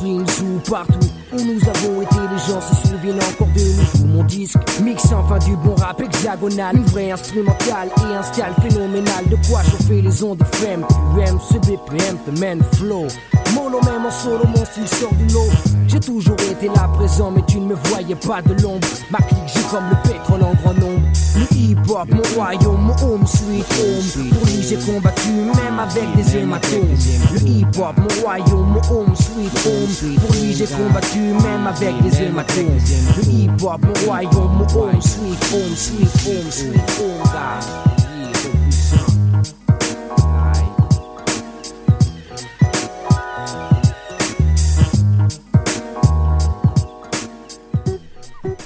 ligne 0.02 0.26
sous 0.26 0.71
partout 0.71 1.12
où 1.33 1.45
nous 1.45 1.61
avons 1.69 2.03
été. 2.03 2.17
Les 2.31 2.53
gens 2.53 2.61
se 2.61 2.89
souviennent 2.89 3.23
encore 3.23 3.49
de 3.49 3.61
nous. 3.61 4.07
Mon 4.15 4.25
disque, 4.25 4.59
mix 4.83 5.05
enfin 5.12 5.39
du 5.39 5.57
bon 5.57 5.75
rap 5.75 6.01
hexagonal, 6.01 6.77
une 6.77 6.85
vraie 6.85 7.11
instrumental 7.11 7.89
et 7.99 8.15
un 8.15 8.23
style 8.23 8.45
phénoménal 8.62 9.29
de 9.29 9.37
quoi 9.49 9.62
chauffer 9.62 10.03
les 10.03 10.23
ondes 10.23 10.41
FM, 10.41 10.85
UM, 11.17 11.39
ce 11.41 11.59
BPM, 11.59 12.19
the 12.27 12.39
man 12.39 12.61
flow. 12.75 13.07
Mono 13.55 13.81
même 13.83 14.07
en 14.07 14.11
solo, 14.11 14.45
mon 14.47 14.65
style 14.65 14.89
sort 14.89 15.15
du 15.15 15.27
lot. 15.33 15.51
J'ai 15.87 16.01
toujours 16.01 16.41
été 16.51 16.69
là 16.69 16.89
présent, 16.95 17.31
mais 17.31 17.43
tu 17.47 17.59
ne 17.59 17.67
me 17.67 17.75
voyais 17.75 18.15
pas 18.15 18.41
de 18.43 18.55
l'ombre. 18.62 18.87
Ma 19.11 19.19
clique, 19.19 19.39
j'ai 19.47 19.62
comme 19.71 19.85
le 19.91 20.11
pétrole 20.11 20.43
en 20.43 20.55
grand 20.55 20.75
nombre. 20.75 21.07
Le 21.35 21.57
hip-hop, 21.57 22.09
mon 22.11 22.23
royaume, 22.35 22.83
mon 22.83 22.95
home 23.03 23.27
sweet 23.27 23.65
home. 23.79 24.31
Pour 24.31 24.47
lui, 24.47 24.62
j'ai 24.62 24.77
combattu 24.77 25.31
même 25.31 25.79
avec 25.79 26.15
des 26.17 26.37
hématomes. 26.37 26.97
Le 27.33 27.49
hip-hop, 27.49 27.97
mon 27.97 28.23
royaume, 28.23 28.69
mon 28.73 28.95
home 28.95 29.15
sweet 29.17 29.67
home. 29.67 30.19
Pour 30.21 30.35
lui, 30.35 30.53
j'ai 30.53 30.67
combattu 30.67 31.19
même 31.19 31.67
avec 31.67 32.03
des 32.03 32.23
hématomes. 32.23 32.79
Le 33.17 33.23
hip-hop, 33.25 33.81
mon 33.83 34.07
royaume, 34.07 34.59
mon 34.59 34.79
home 34.79 35.01
sweet 35.01 35.43
home, 35.53 35.77
sweet 35.77 36.27
home, 36.27 36.51
sweet 36.51 36.91
home. 36.99 37.92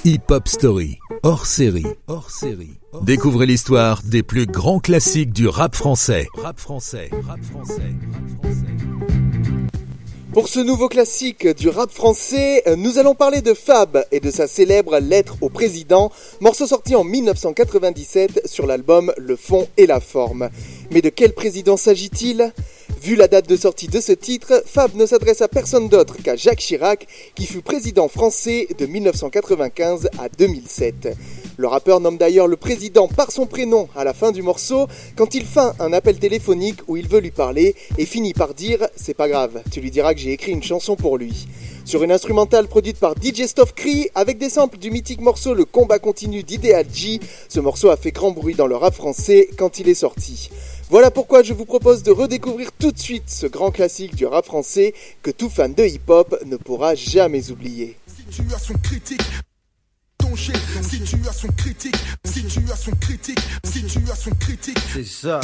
Hip 0.07 0.31
Hop 0.31 0.47
Story, 0.47 0.99
hors 1.21 1.45
série, 1.45 1.85
hors 2.07 2.31
série. 2.31 2.79
Découvrez 3.01 3.45
l'histoire 3.45 4.01
des 4.03 4.23
plus 4.23 4.45
grands 4.45 4.79
classiques 4.79 5.33
du 5.33 5.49
rap 5.49 5.75
français. 5.75 6.29
Rap 6.33 6.57
français, 6.57 7.09
rap 7.27 7.43
français, 7.43 7.93
rap 8.13 8.51
français. 8.53 8.96
Pour 10.37 10.49
ce 10.49 10.59
nouveau 10.59 10.87
classique 10.87 11.47
du 11.47 11.67
rap 11.67 11.89
français, 11.89 12.63
nous 12.77 12.99
allons 12.99 13.15
parler 13.15 13.41
de 13.41 13.55
Fab 13.55 14.05
et 14.11 14.19
de 14.19 14.29
sa 14.29 14.45
célèbre 14.45 14.99
Lettre 14.99 15.35
au 15.41 15.49
président, 15.49 16.11
morceau 16.41 16.67
sorti 16.67 16.93
en 16.93 17.03
1997 17.03 18.47
sur 18.47 18.67
l'album 18.67 19.11
Le 19.17 19.35
fond 19.35 19.67
et 19.77 19.87
la 19.87 19.99
forme. 19.99 20.51
Mais 20.91 21.01
de 21.01 21.09
quel 21.09 21.33
président 21.33 21.75
s'agit-il? 21.75 22.53
Vu 23.01 23.15
la 23.15 23.27
date 23.27 23.49
de 23.49 23.55
sortie 23.55 23.87
de 23.87 23.99
ce 23.99 24.11
titre, 24.11 24.61
Fab 24.63 24.93
ne 24.93 25.07
s'adresse 25.07 25.41
à 25.41 25.47
personne 25.47 25.89
d'autre 25.89 26.17
qu'à 26.21 26.35
Jacques 26.35 26.59
Chirac, 26.59 27.07
qui 27.33 27.47
fut 27.47 27.63
président 27.63 28.07
français 28.07 28.67
de 28.77 28.85
1995 28.85 30.07
à 30.19 30.29
2007. 30.29 31.17
Le 31.59 31.67
rappeur 31.67 31.99
nomme 31.99 32.19
d'ailleurs 32.19 32.45
le 32.45 32.55
président 32.55 33.07
par 33.07 33.31
son 33.31 33.47
prénom 33.47 33.89
à 33.95 34.03
la 34.03 34.13
fin 34.13 34.31
du 34.31 34.43
morceau 34.43 34.85
quand 35.15 35.33
il 35.33 35.43
fait 35.43 35.71
un 35.79 35.91
appel 35.91 36.19
téléphonique 36.19 36.81
où 36.87 36.97
il 36.97 37.07
veut 37.07 37.19
lui 37.19 37.31
parler 37.31 37.75
et 37.97 38.05
finit 38.05 38.35
par 38.35 38.53
dire 38.53 38.87
C'est 38.95 39.15
pas 39.15 39.27
grave, 39.27 39.63
tu 39.71 39.81
lui 39.81 39.89
diras 39.89 40.13
que 40.13 40.19
j'ai 40.19 40.33
écrit 40.33 40.51
une 40.51 40.61
chanson 40.61 40.95
pour 40.95 41.17
lui. 41.17 41.47
Sur 41.83 42.03
une 42.03 42.11
instrumentale 42.11 42.67
produite 42.67 42.99
par 42.99 43.15
DJ 43.19 43.47
Stuff 43.47 43.73
Cree 43.73 44.11
avec 44.13 44.37
des 44.37 44.51
samples 44.51 44.77
du 44.77 44.91
mythique 44.91 45.19
morceau 45.19 45.55
Le 45.55 45.65
combat 45.65 45.97
continu 45.97 46.43
d'Ideal 46.43 46.85
G, 46.93 47.19
ce 47.49 47.59
morceau 47.59 47.89
a 47.89 47.97
fait 47.97 48.11
grand 48.11 48.29
bruit 48.29 48.53
dans 48.53 48.67
le 48.67 48.75
rap 48.75 48.93
français 48.93 49.49
quand 49.57 49.79
il 49.79 49.89
est 49.89 49.95
sorti. 49.95 50.51
Voilà 50.91 51.09
pourquoi 51.09 51.41
je 51.41 51.53
vous 51.53 51.65
propose 51.65 52.03
de 52.03 52.11
redécouvrir 52.11 52.69
tout 52.71 52.91
de 52.91 52.99
suite 52.99 53.31
ce 53.31 53.47
grand 53.47 53.71
classique 53.71 54.13
du 54.13 54.27
rap 54.27 54.45
français 54.45 54.93
que 55.23 55.31
tout 55.31 55.49
fan 55.49 55.73
de 55.73 55.85
hip-hop 55.85 56.37
ne 56.45 56.57
pourra 56.57 56.93
jamais 56.93 57.49
oublier. 57.49 57.97
Situation 60.37 61.49
critique, 61.57 61.95
situation 62.23 62.91
critique, 63.01 63.39
situation 63.63 64.31
critique. 64.39 64.79
C'est 64.93 65.05
ça. 65.05 65.39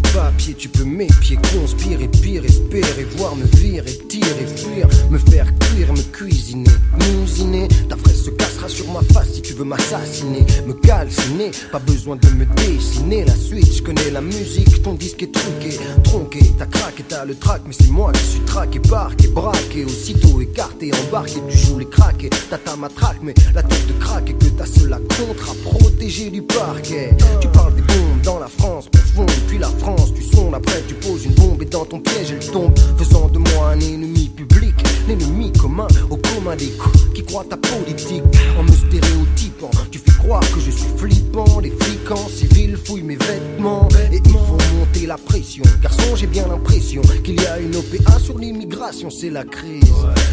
Papier, 0.00 0.54
tu 0.54 0.68
peux 0.68 0.84
m'épier, 0.84 1.38
conspirer, 1.54 2.08
pire, 2.08 2.44
espérer, 2.44 3.06
voir 3.16 3.36
me 3.36 3.44
virer, 3.56 3.98
tirer, 4.08 4.46
fuir, 4.56 4.88
me 5.10 5.18
faire 5.18 5.46
cuire, 5.58 5.92
me 5.92 6.02
cuisiner, 6.12 6.70
musiner. 6.98 7.68
Ta 7.88 7.96
fraise 7.96 8.24
se 8.24 8.30
cassera 8.30 8.68
sur 8.68 8.90
ma 8.92 9.00
face 9.12 9.34
si 9.34 9.42
tu 9.42 9.54
veux 9.54 9.64
m'assassiner, 9.64 10.44
me 10.66 10.72
calciner. 10.74 11.50
Pas 11.72 11.78
besoin 11.78 12.16
de 12.16 12.28
me 12.30 12.46
dessiner 12.56 13.24
la 13.24 13.34
suite, 13.34 13.72
je 13.72 13.82
connais 13.82 14.10
la 14.10 14.20
musique, 14.20 14.82
ton 14.82 14.94
disque 14.94 15.22
est 15.22 15.32
truqué, 15.32 15.78
tronqué. 16.04 16.40
T'as 16.58 16.66
craqué, 16.66 17.04
t'as 17.08 17.24
le 17.24 17.34
trac, 17.34 17.62
mais 17.66 17.74
c'est 17.78 17.90
moi 17.90 18.12
qui 18.12 18.24
suis 18.24 18.40
traqué, 18.40 18.80
parqué, 18.80 19.28
braqué, 19.28 19.84
aussitôt 19.84 20.40
écarté, 20.40 20.90
embarqué, 21.06 21.40
tu 21.48 21.58
joues 21.58 21.78
les 21.78 21.88
craqués. 21.88 22.30
T'as 22.50 22.58
ta 22.58 22.76
matraque, 22.76 23.18
mais 23.22 23.34
la 23.54 23.62
tête 23.62 23.86
de 23.86 23.92
craque 23.94 24.30
et 24.30 24.34
que 24.34 24.46
t'as 24.46 24.66
cela 24.66 24.98
contre 24.98 25.50
à 25.50 25.54
protéger 25.70 26.30
du 26.30 26.42
parquet. 26.42 27.10
Tu 27.40 27.48
parles 27.48 27.74
des 27.74 27.82
bombes 27.82 28.05
dans 28.26 28.40
la 28.40 28.48
France 28.48 28.88
profonde, 28.88 29.30
puis 29.46 29.56
la 29.56 29.68
France 29.68 30.12
tu 30.12 30.20
sondes, 30.20 30.52
après 30.52 30.82
tu 30.88 30.94
poses 30.94 31.24
une 31.24 31.34
bombe 31.34 31.62
et 31.62 31.66
dans 31.66 31.84
ton 31.84 32.00
piège 32.00 32.32
elle 32.32 32.50
tombe, 32.50 32.76
faisant 32.98 33.28
de 33.28 33.38
moi 33.38 33.70
un 33.70 33.78
ennemi 33.78 34.28
public, 34.28 34.74
l'ennemi 35.06 35.52
commun 35.52 35.86
au 36.10 36.16
commun 36.16 36.56
des 36.56 36.70
coups 36.70 37.06
qui 37.14 37.24
croient 37.24 37.44
ta 37.48 37.56
politique 37.56 38.22
en 38.58 38.62
me 38.62 38.72
stéréotypant. 38.72 39.70
Tu 39.90 39.98
fais 39.98 40.18
croire 40.18 40.40
que 40.40 40.60
je 40.60 40.70
suis 40.70 40.88
flippant, 40.96 41.60
les 41.60 41.70
flics 41.70 42.10
en 42.10 42.28
civil 42.28 42.76
fouillent 42.76 43.02
mes 43.02 43.16
vêtements 43.16 43.88
et 44.12 44.20
il 44.24 44.32
faut 44.32 44.58
monter 44.78 45.06
la 45.06 45.16
pression. 45.16 45.64
Garçon, 45.82 46.16
j'ai 46.16 46.26
bien 46.26 46.46
l'impression 46.48 47.02
qu'il 47.24 47.40
y 47.40 47.46
a 47.46 47.58
une 47.58 47.74
OPA 47.76 48.18
sur 48.18 48.38
l'immigration, 48.38 49.10
c'est 49.10 49.30
la 49.30 49.44
crise. 49.44 49.82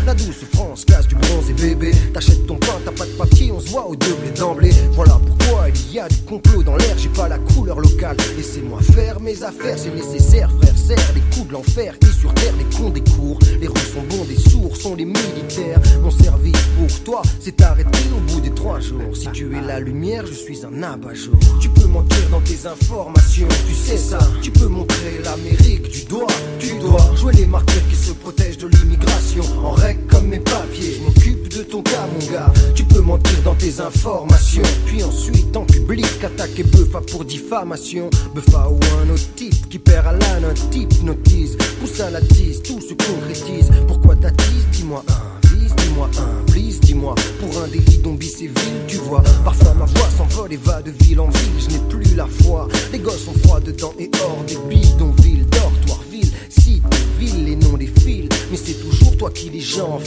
La 0.06 0.14
douce 0.14 0.44
France 0.54 0.86
casse 0.86 1.08
du 1.08 1.16
bronze 1.16 1.50
et 1.50 1.54
bébé, 1.54 1.92
t'achètes 2.14 2.46
ton 2.48 2.56
pain, 2.56 2.80
t'as 2.86 2.92
pas 2.92 3.06
de 3.06 3.12
papier, 3.12 3.52
on 3.52 3.60
se 3.60 3.70
voit 3.70 3.88
au 3.88 3.96
double 3.96 4.34
d'emblée. 4.38 4.74
Voilà 4.94 5.20
pourquoi 5.26 5.70
il 5.70 5.94
y 5.94 6.00
a 6.00 6.08
du 6.08 6.22
complot 6.22 6.64
dans 6.64 6.76
l'air, 6.76 6.98
j'ai 6.98 7.10
pas 7.10 7.28
la 7.28 7.38
couleur 7.38 7.80
locale. 7.80 8.18
Laissez-moi 8.38 8.82
faire 8.82 9.20
mes 9.20 9.44
affaires 9.44 9.78
c'est 9.78 9.94
nécessaire, 9.94 10.50
frère, 10.62 10.78
serre 10.78 11.14
les 11.16 11.22
coups 11.36 11.48
de 11.48 11.54
l'enfer. 11.54 11.96
Et 12.02 12.20
sur 12.20 12.34
terre, 12.34 12.54
les 12.58 12.78
cons 12.78 12.90
des 12.90 13.04
cours, 13.04 13.40
les 13.60 13.68
rues 13.68 13.78
sont 13.94 14.04
bons, 14.10 14.26
des 14.26 14.38
sont 14.72 14.96
les 14.96 15.06
militaires. 15.06 15.80
Mon 16.02 16.12
service 16.12 16.54
pour 16.78 17.04
toi, 17.04 17.22
c'est 17.40 17.62
arrêté 17.62 18.00
au 18.16 18.20
bout 18.32 18.42
des 18.42 18.52
trois 18.52 18.80
jours. 18.80 19.16
Si 19.16 19.28
tu 19.32 19.56
es 19.56 19.62
la 19.62 19.80
lumière, 19.80 20.26
je 20.26 20.34
suis 20.34 20.66
un 20.66 20.84
abat-jour. 20.84 21.38
Tu 21.60 21.70
peux 21.70 21.88
mentir 21.88 22.30
dans 22.32 22.42
tes 22.42 22.68
informations, 22.68 23.48
tu 23.68 23.74
sais 23.74 23.98
ça. 23.98 24.20
Tu 24.42 24.52
peux 24.52 24.68
montrer 24.68 25.20
l'Amérique 25.24 25.90
du 25.90 26.06
doigt, 26.06 26.28
tu 26.60 26.78
dois 26.80 27.14
jouer 27.16 27.34
les 27.34 27.46
martyrs 27.46 27.88
qui 27.90 27.96
se 27.96 28.12
protègent 28.12 28.58
de 28.58 28.68
l'immigration. 28.68 29.44
En 29.64 29.72
règle 29.72 30.02
comme 30.08 30.28
mes 30.28 30.40
papiers, 30.40 30.98
je 30.98 31.04
m'occupe 31.04 31.50
de 31.50 31.64
ton 31.64 31.82
cas, 31.82 32.08
mon 32.14 32.32
gars. 32.32 32.52
Tu 32.76 32.84
peux 32.84 33.02
mentir 33.02 33.42
dans 33.44 33.56
tes 33.56 33.80
informations, 33.80 34.64
puis 34.86 35.04
ensuite 35.04 35.56
en 35.56 35.66
public 35.84 36.24
attaquer 36.24 36.64
Buffa 36.64 37.02
pour 37.02 37.26
diffamation. 37.26 38.10
Buffa 38.34 38.70
ou 38.70 38.80
un 39.02 39.10
autre 39.10 39.34
type 39.36 39.70
qui 39.70 39.80
perd 39.80 40.08
à 40.08 40.14
l'âne 40.14 40.46
un 40.46 40.54
type 40.72 41.04
notise. 41.04 41.58
Pousse 41.80 42.00
à 42.00 42.10
la 42.10 42.22
tise, 42.22 42.62
tout 42.64 42.80
se 42.82 42.94
concrétise. 42.94 43.70
Pourquoi 43.88 44.16
t'attises? 44.16 44.68
Dis-moi 44.72 45.04
un, 45.08 45.48
vise, 45.48 45.76
dis-moi 45.76 46.10
un, 46.18 46.52
please, 46.52 46.80
dis-moi. 46.80 47.16
Pour 47.40 47.62
un 47.62 47.68
délit 47.68 47.98
dont 47.98 48.18
c'est 48.22 48.46
ville, 48.46 48.82
tu 48.88 48.98
vois. 48.98 49.24
Parfois 49.44 49.74
ma 49.74 49.86
voix 49.86 50.10
s'envole 50.18 50.54
et 50.54 50.58
va 50.58 50.82
de 50.82 50.92
ville 50.92 51.20
en 51.20 51.30
ville. 51.30 51.60
Je 51.60 51.76
n'ai 51.76 51.82
plus 51.90 52.16
la 52.16 52.28
foi. 52.28 52.68
Les 52.92 53.00
gosses 53.00 53.26
sont 53.26 53.34
froids 53.44 53.60
dedans 53.60 53.94
et 54.00 54.10
hors 54.22 54.44
des 54.48 54.58
bidonvilles, 54.70 55.46
dortoir, 55.52 56.02
ville, 56.10 56.32
site, 56.50 56.84
ville, 57.20 57.46
les 57.46 57.56
noms 57.56 57.78
des 57.78 57.88
fils. 57.88 58.30
Mais 58.52 58.58
c'est 58.58 58.80
toujours 58.82 59.18
toi 59.18 59.32
qui 59.32 59.50
les 59.50 59.60
gens. 59.60 60.00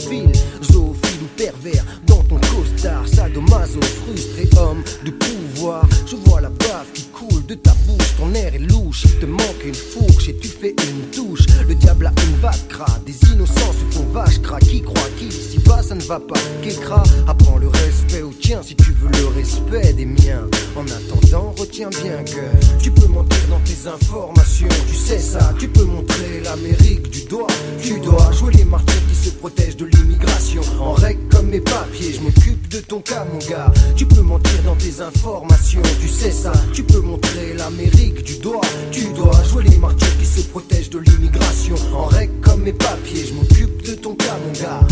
Zoophile 0.63 1.21
ou 1.21 1.27
pervers 1.37 1.85
ton 2.27 2.39
costard. 2.39 3.07
Sadomaso, 3.07 3.79
frustré 3.81 4.49
homme 4.57 4.83
de 5.03 5.11
pouvoir. 5.11 5.83
Je 6.05 6.15
vois 6.15 6.41
la 6.41 6.49
bave 6.49 6.91
qui 6.93 7.06
de 7.47 7.55
ta 7.55 7.73
bouche. 7.85 8.15
Ton 8.17 8.33
air 8.33 8.55
est 8.55 8.59
louche, 8.59 9.03
il 9.05 9.19
te 9.19 9.25
manque 9.25 9.63
une 9.65 9.75
fourche 9.75 10.29
et 10.29 10.37
tu 10.37 10.47
fais 10.47 10.75
une 10.87 11.09
douche. 11.15 11.45
Le 11.67 11.75
diable 11.75 12.07
a 12.07 12.21
une 12.23 12.35
vague 12.37 12.67
cra. 12.69 12.87
Des 13.05 13.15
innocents 13.31 13.73
se 13.73 13.95
font 13.95 14.05
vache 14.11 14.39
cra. 14.41 14.59
Qui 14.59 14.81
croit 14.81 15.09
qu'ici 15.17 15.59
bas 15.59 15.81
ça 15.83 15.95
ne 15.95 16.01
va 16.01 16.19
pas 16.19 16.39
Qu'écra, 16.61 17.03
apprends 17.27 17.57
le 17.57 17.67
respect 17.67 18.21
au 18.21 18.31
tien 18.31 18.61
si 18.63 18.75
tu 18.75 18.91
veux 18.91 19.09
le 19.09 19.27
respect 19.27 19.93
des 19.93 20.05
miens. 20.05 20.47
En 20.75 20.85
attendant, 20.85 21.53
retiens 21.57 21.89
bien 21.89 22.23
que 22.23 22.81
tu 22.81 22.91
peux 22.91 23.07
mentir 23.07 23.37
dans 23.49 23.59
tes 23.59 23.87
informations. 23.87 24.67
Tu 24.89 24.95
sais 24.95 25.19
ça, 25.19 25.53
tu 25.59 25.67
peux 25.67 25.85
montrer 25.85 26.41
l'Amérique 26.43 27.09
du 27.09 27.23
doigt. 27.25 27.47
Tu 27.81 27.99
dois 27.99 28.31
jouer 28.31 28.53
les 28.53 28.65
martyrs 28.65 29.07
qui 29.09 29.15
se 29.15 29.29
protègent 29.31 29.77
de 29.77 29.85
l'immigration. 29.85 30.61
En 30.79 30.93
règle 30.93 31.21
comme 31.29 31.47
mes 31.47 31.61
papiers, 31.61 32.13
je 32.13 32.21
m'occupe 32.21 32.67
de 32.69 32.79
ton 32.79 33.01
cas, 33.01 33.25
mon 33.31 33.39
gars. 33.49 33.71
Tu 33.95 34.05
peux 34.05 34.21
mentir 34.21 34.63
dans 34.65 34.75
tes 34.75 35.01
informations. 35.01 35.81
Tu 36.01 36.07
sais 36.07 36.31
ça, 36.31 36.53
tu 36.73 36.83
peux 36.83 37.01
montrer 37.01 37.16
l'Amérique 37.57 38.23
du 38.23 38.37
doigt. 38.37 38.61
Tu 38.91 39.05
dois 39.15 39.43
jouer 39.43 39.63
les 39.63 39.77
martyrs 39.77 40.17
qui 40.19 40.25
se 40.25 40.41
protègent 40.47 40.89
de 40.89 40.99
l'immigration. 40.99 41.75
En 41.93 42.05
règle 42.05 42.33
comme 42.41 42.63
mes 42.63 42.73
papiers, 42.73 43.25
je 43.25 43.33
m'occupe 43.33 43.81
de 43.83 43.95
ton 43.95 44.15
cas, 44.15 44.37
mon 44.45 44.53
gars. 44.53 44.87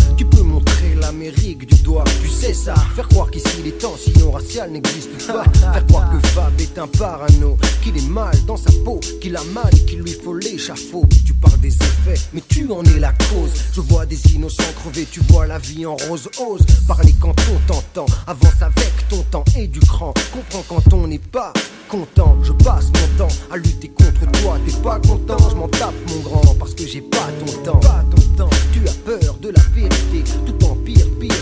l'Amérique 1.05 1.67
du 1.67 1.75
doigt. 1.83 2.03
Tu 2.21 2.27
sais 2.27 2.53
ça, 2.53 2.73
faire 2.95 3.07
croire 3.07 3.29
qu'ici 3.29 3.61
les 3.63 3.73
tensions 3.73 4.31
raciales 4.31 4.71
n'existent 4.71 5.33
pas. 5.33 5.43
Faire 5.53 5.85
croire 5.87 6.09
que 6.11 6.27
Fab 6.29 6.59
est 6.59 6.77
un 6.79 6.87
parano, 6.87 7.57
qu'il 7.83 7.95
est 7.95 8.09
mal 8.09 8.33
dans 8.47 8.57
sa 8.57 8.71
peau, 8.83 8.99
qu'il 9.21 9.35
a 9.35 9.43
mal 9.53 9.69
et 9.71 9.85
qu'il 9.85 9.99
lui 9.99 10.13
faut 10.13 10.35
l'échafaud. 10.35 11.05
Tu 11.25 11.33
parles 11.33 11.59
des 11.59 11.75
effets, 11.75 12.19
mais 12.33 12.41
tu 12.47 12.71
en 12.71 12.83
es 12.83 12.99
la 12.99 13.11
cause. 13.11 13.51
Je 13.73 13.81
vois 13.81 14.05
des 14.05 14.19
innocents 14.33 14.63
crever, 14.81 15.07
tu 15.11 15.19
vois 15.29 15.45
la 15.45 15.59
vie 15.59 15.85
en 15.85 15.95
rose. 16.07 16.27
Ose 16.39 16.65
parler 16.87 17.13
quand 17.19 17.35
on 17.53 17.71
t'entend. 17.71 18.05
Avance 18.25 18.61
avec 18.61 19.07
ton 19.09 19.21
temps 19.29 19.45
et 19.55 19.67
du 19.67 19.79
cran. 19.81 20.13
Comprends 20.33 20.65
quand 20.67 20.93
on 20.93 21.07
n'est 21.07 21.19
pas 21.19 21.53
content. 21.87 22.35
Je 22.41 22.51
passe 22.51 22.85
mon 22.87 23.25
temps 23.25 23.35
à 23.51 23.57
lutter 23.57 23.89
contre 23.89 24.31
toi. 24.41 24.57
T'es 24.65 24.77
pas 24.81 24.99
content, 24.99 25.49
je 25.49 25.55
m'en 25.55 25.67
tape 25.67 25.93
mon 26.09 26.19
grand 26.21 26.55
parce 26.55 26.73
que 26.73 26.85
j'ai 26.87 27.01
pas 27.01 27.29
ton 27.39 27.51
temps. 27.63 27.79
Pas 27.79 28.03
ton 28.09 28.21
temps. 28.37 28.49
Tu 28.73 28.79
as 28.87 28.93
peur 29.05 29.35
de 29.41 29.49
la 29.49 29.61
vérité. 29.75 30.23
Tout 30.45 30.55
pire, 30.85 30.94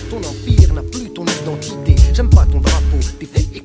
ton 0.09 0.17
empire 0.17 0.73
n'a 0.73 0.83
plus 0.83 1.09
ton 1.13 1.25
identité. 1.25 1.95
J'aime 2.13 2.29
pas 2.29 2.45
ton 2.45 2.59
drapeau, 2.59 2.99
t'es 3.19 3.25
fake 3.25 3.63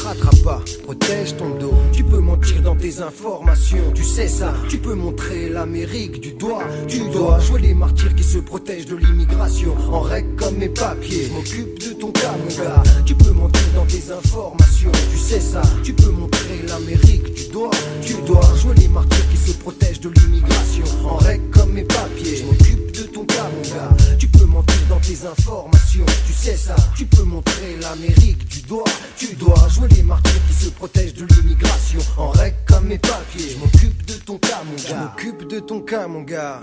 te 0.00 0.06
rattrape 0.06 0.42
pas. 0.42 0.60
Protège 0.84 1.36
ton 1.36 1.50
dos. 1.58 1.74
Tu 1.92 2.04
peux 2.04 2.20
mentir 2.20 2.62
dans 2.62 2.76
tes 2.76 3.00
informations, 3.00 3.92
tu 3.94 4.04
sais 4.04 4.28
ça. 4.28 4.52
Tu 4.68 4.78
peux 4.78 4.94
montrer 4.94 5.48
l'Amérique 5.48 6.20
du 6.20 6.32
doigt. 6.32 6.64
Tu 6.88 7.00
dois 7.10 7.38
jouer 7.40 7.60
les 7.60 7.74
martyrs 7.74 8.14
qui 8.14 8.24
se 8.24 8.38
protègent 8.38 8.86
de 8.86 8.96
l'immigration. 8.96 9.74
En 9.92 10.00
règle 10.00 10.34
comme 10.36 10.56
mes 10.56 10.68
papiers, 10.68 11.26
je 11.26 11.32
m'occupe 11.32 11.78
de 11.78 11.92
ton 11.94 12.12
cas, 12.12 12.34
mon 12.38 12.64
gars. 12.64 12.82
Tu 13.04 13.14
peux 13.14 13.30
mentir 13.30 13.66
dans 13.74 13.86
tes 13.86 14.12
informations, 14.12 14.92
tu 15.12 15.18
sais 15.18 15.40
ça. 15.40 15.62
Tu 15.82 15.92
peux 15.92 16.10
montrer 16.10 16.62
l'Amérique 16.68 17.34
du 17.34 17.48
doigt. 17.48 17.70
Tu 18.02 18.14
dois 18.26 18.54
jouer 18.60 18.74
les 18.76 18.88
martyrs 18.88 19.28
qui 19.30 19.36
se 19.36 19.56
protègent 19.58 20.00
de 20.00 20.10
l'immigration. 20.10 20.84
En 21.04 21.16
règle 21.16 21.50
comme 21.50 21.72
mes 21.72 21.84
papiers, 21.84 22.36
je 22.36 22.44
m'occupe 22.44 22.92
de 22.92 23.02
ton 23.04 23.24
cas, 23.24 23.48
mon 23.54 23.74
gars. 23.74 23.96
Tu 24.18 24.28
peux 24.28 24.44
mentir 24.44 24.80
dans 24.88 25.00
tes 25.00 25.26
informations, 25.26 26.06
tu 26.26 26.32
sais 26.32 26.56
ça. 26.56 26.76
Tu 26.96 27.04
peux 27.04 27.22
montrer 27.22 27.76
l'Amérique 27.80 28.46
du 28.48 28.62
doigt. 28.62 28.84
Tu 29.16 29.34
dois 29.34 29.68
jouer 29.68 29.88
les 29.94 30.02
martyrs 30.02 30.40
qui 30.48 30.64
se 30.64 30.70
protègent 30.70 31.14
de 31.14 31.26
l'immigration. 31.26 32.00
En 32.16 32.30
règle 32.30 32.56
comme 32.66 32.86
mes 32.86 32.98
papiers, 32.98 33.50
je 33.50 33.58
m'occupe 33.58 34.06
de 34.06 34.14
ton 34.14 34.38
cas, 34.38 34.62
mon 34.64 34.72
gars. 34.72 34.82
Je 34.88 34.94
m'occupe 34.94 35.48
de 35.48 35.60
ton 35.60 35.80
cas, 35.80 36.06
mon 36.06 36.22
gars. 36.22 36.62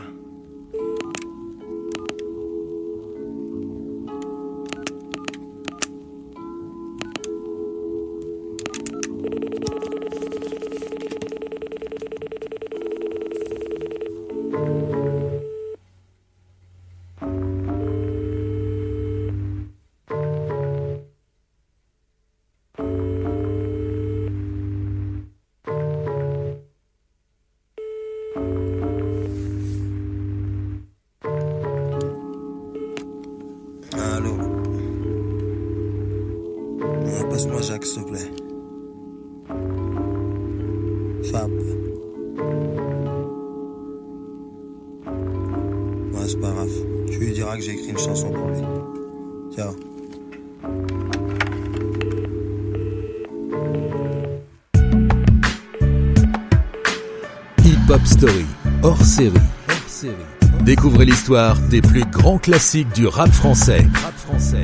Des 61.69 61.81
plus 61.81 62.05
grands 62.05 62.37
classiques 62.37 62.93
du 62.93 63.05
rap 63.05 63.29
français. 63.29 63.85
Rap 63.95 64.15
français. 64.15 64.63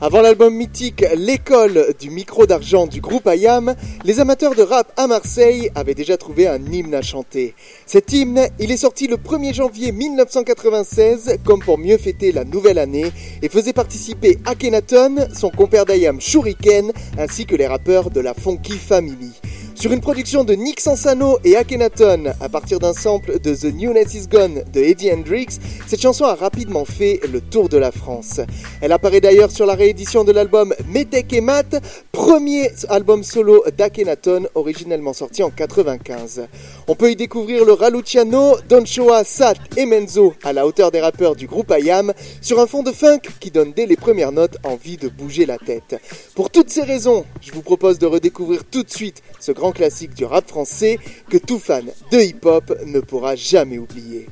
Avant 0.00 0.20
l'album 0.20 0.52
mythique 0.52 1.04
L'école 1.16 1.94
du 2.00 2.10
micro 2.10 2.44
d'argent 2.44 2.88
du 2.88 3.00
groupe 3.00 3.28
IAM, 3.32 3.76
les 4.04 4.18
amateurs 4.18 4.56
de 4.56 4.62
rap 4.62 4.92
à 4.96 5.06
Marseille 5.06 5.70
avaient 5.76 5.94
déjà 5.94 6.16
trouvé 6.16 6.48
un 6.48 6.60
hymne 6.60 6.94
à 6.94 7.02
chanter. 7.02 7.54
Cet 7.86 8.12
hymne, 8.12 8.48
il 8.58 8.72
est 8.72 8.78
sorti 8.78 9.06
le 9.06 9.16
1er 9.16 9.54
janvier 9.54 9.92
1996 9.92 11.36
comme 11.44 11.60
pour 11.60 11.78
mieux 11.78 11.96
fêter 11.96 12.32
la 12.32 12.44
nouvelle 12.44 12.78
année 12.78 13.12
et 13.42 13.48
faisait 13.48 13.72
participer 13.72 14.38
Akhenaton, 14.44 15.28
son 15.32 15.50
compère 15.50 15.86
d'IAM 15.86 16.20
Shuriken 16.20 16.90
ainsi 17.16 17.46
que 17.46 17.54
les 17.54 17.68
rappeurs 17.68 18.10
de 18.10 18.20
la 18.20 18.34
Funky 18.34 18.76
Family. 18.76 19.40
Sur 19.74 19.92
une 19.92 20.00
production 20.00 20.44
de 20.44 20.54
Nick 20.54 20.80
Sansano 20.80 21.38
et 21.44 21.56
Akhenaton, 21.56 22.32
à 22.40 22.48
partir 22.48 22.78
d'un 22.78 22.92
sample 22.92 23.40
de 23.40 23.54
The 23.54 23.74
Newness 23.74 24.14
Is 24.14 24.28
Gone 24.28 24.62
de 24.72 24.80
Eddie 24.80 25.12
Hendrix, 25.12 25.58
cette 25.88 26.00
chanson 26.00 26.24
a 26.24 26.34
rapidement 26.34 26.84
fait 26.84 27.20
le 27.30 27.40
tour 27.40 27.68
de 27.68 27.76
la 27.76 27.90
France. 27.90 28.40
Elle 28.80 28.92
apparaît 28.92 29.20
d'ailleurs 29.20 29.50
sur 29.50 29.66
la 29.66 29.74
réédition 29.74 30.22
de 30.22 30.30
l'album 30.30 30.74
Metek 30.88 31.32
et 31.32 31.40
Mat, 31.40 31.82
premier 32.12 32.70
album 32.88 33.24
solo 33.24 33.64
d'Akhenaton, 33.76 34.46
originellement 34.54 35.12
sorti 35.12 35.42
en 35.42 35.50
95. 35.50 36.46
On 36.86 36.94
peut 36.94 37.10
y 37.10 37.16
découvrir 37.16 37.64
le 37.64 37.72
Raluciano, 37.72 38.56
Don 38.68 38.84
Choa, 38.84 39.24
Sat 39.24 39.54
et 39.76 39.86
Menzo 39.86 40.34
à 40.44 40.52
la 40.52 40.66
hauteur 40.66 40.92
des 40.92 41.00
rappeurs 41.00 41.34
du 41.34 41.48
groupe 41.48 41.74
IAM, 41.76 42.12
sur 42.40 42.60
un 42.60 42.66
fond 42.66 42.84
de 42.84 42.92
funk 42.92 43.22
qui 43.40 43.50
donne 43.50 43.72
dès 43.72 43.86
les 43.86 43.96
premières 43.96 44.32
notes 44.32 44.56
envie 44.62 44.96
de 44.96 45.08
bouger 45.08 45.46
la 45.46 45.58
tête. 45.58 46.00
Pour 46.36 46.50
toutes 46.50 46.70
ces 46.70 46.82
raisons, 46.82 47.24
je 47.40 47.52
vous 47.52 47.62
propose 47.62 47.98
de 47.98 48.06
redécouvrir 48.06 48.62
tout 48.64 48.84
de 48.84 48.90
suite 48.90 49.22
ce 49.40 49.50
grand 49.52 49.63
classique 49.72 50.14
du 50.14 50.24
rap 50.24 50.48
français 50.48 50.98
que 51.28 51.38
tout 51.38 51.58
fan 51.58 51.84
de 52.10 52.18
hip-hop 52.18 52.72
ne 52.86 53.00
pourra 53.00 53.36
jamais 53.36 53.78
oublier. 53.78 54.28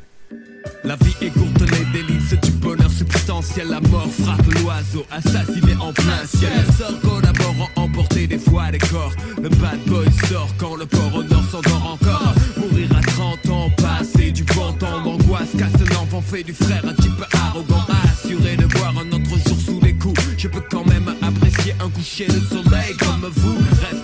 La 0.84 0.96
vie 0.96 1.14
est 1.20 1.30
courte, 1.30 1.60
les 1.60 1.84
délices 1.92 2.34
du 2.42 2.50
bonheur 2.52 2.90
substantiel. 2.90 3.68
La 3.68 3.80
mort 3.80 4.08
frappe 4.20 4.46
l'oiseau, 4.54 5.04
assassiné 5.10 5.74
en 5.80 5.92
plein 5.92 6.26
ciel. 6.26 6.50
Les 6.66 6.72
sorts 6.72 7.00
collaborant, 7.00 7.68
emporter 7.76 8.26
des 8.26 8.38
fois 8.38 8.70
des 8.72 8.78
corps. 8.78 9.12
Le 9.40 9.48
bad 9.48 9.78
boy 9.86 10.06
sort 10.28 10.48
quand 10.58 10.74
le 10.74 10.86
port 10.86 11.14
au 11.14 11.22
nord 11.22 11.44
s'endort 11.50 11.98
encore. 12.00 12.34
Mourir 12.56 12.88
à 12.96 13.00
30 13.00 13.50
ans, 13.50 13.70
passer 13.76 14.32
du 14.32 14.42
bon 14.42 14.72
temps 14.72 15.02
d'angoisse. 15.02 15.50
Casse 15.56 15.70
un 15.88 16.02
enfant, 16.02 16.20
fait 16.20 16.42
du 16.42 16.52
frère 16.52 16.84
un 16.84 16.94
type 16.94 17.24
arrogant. 17.32 17.84
Assuré 18.04 18.56
de 18.56 18.66
voir 18.76 18.94
un 18.98 19.08
autre 19.12 19.38
jour 19.46 19.58
sous 19.64 19.80
les 19.82 19.94
coups. 19.94 20.20
Je 20.36 20.48
peux 20.48 20.62
quand 20.68 20.84
même 20.86 21.14
apprécier 21.22 21.74
un 21.78 21.90
coucher 21.90 22.26
de 22.26 22.40
soleil 22.40 22.96
comme 22.98 23.30
vous. 23.36 23.56
Restez 23.80 24.01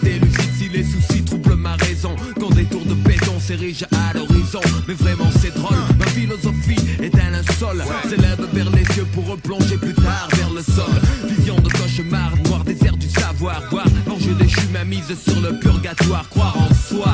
à 3.92 4.14
l'horizon. 4.14 4.60
Mais 4.86 4.94
vraiment, 4.94 5.30
c'est 5.40 5.54
drôle. 5.54 5.76
Ma 5.98 6.06
philosophie 6.06 6.80
est 7.02 7.14
un 7.14 7.30
linceul. 7.30 7.84
S'élève 8.08 8.46
vers 8.52 8.70
les 8.70 8.82
yeux 8.96 9.06
pour 9.12 9.26
replonger 9.26 9.76
plus 9.76 9.94
tard 9.94 10.28
vers 10.34 10.50
le 10.50 10.62
sol. 10.62 10.90
Vision 11.28 11.56
de 11.56 11.68
cauchemar, 11.68 12.32
noir 12.46 12.64
désert 12.64 12.96
du 12.96 13.08
savoir. 13.08 13.62
Voir 13.70 13.86
l'enjeu 14.06 14.34
déchu, 14.34 14.60
ma 14.72 14.84
mise 14.84 15.14
sur 15.22 15.40
le 15.40 15.58
purgatoire. 15.58 16.28
Croire 16.30 16.56
en 16.56 16.74
soi. 16.74 17.12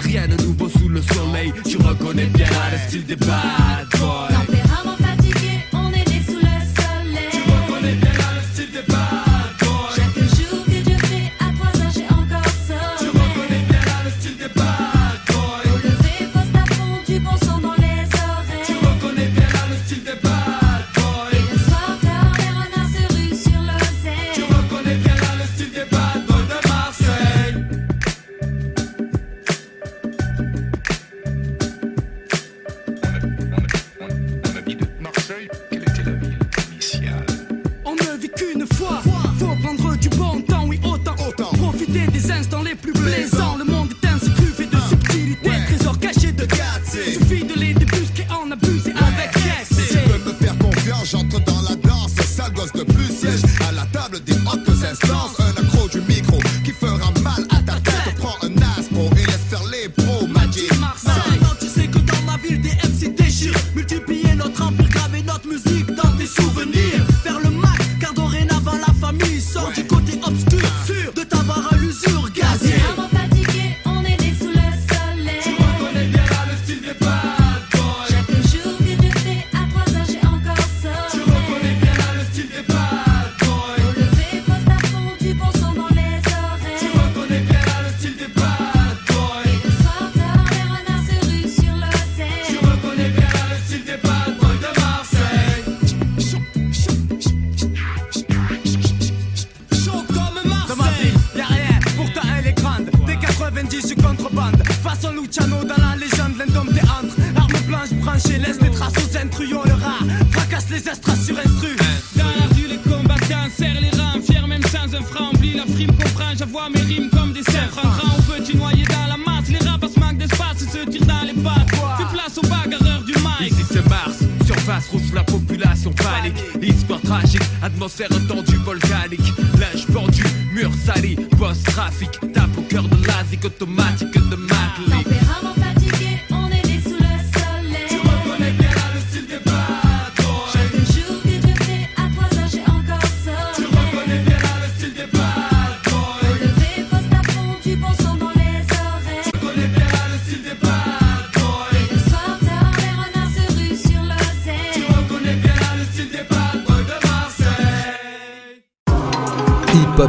Rien 0.00 0.26
de 0.26 0.42
nouveau 0.42 0.68
sous 0.68 0.88
le 0.88 1.00
soleil. 1.02 1.52
Tu 1.64 1.76
reconnais 1.76 2.26
bien 2.26 2.48
le 2.72 2.88
style 2.88 3.06
des 3.06 3.16
bad 3.16 3.86
boys. 3.98 4.53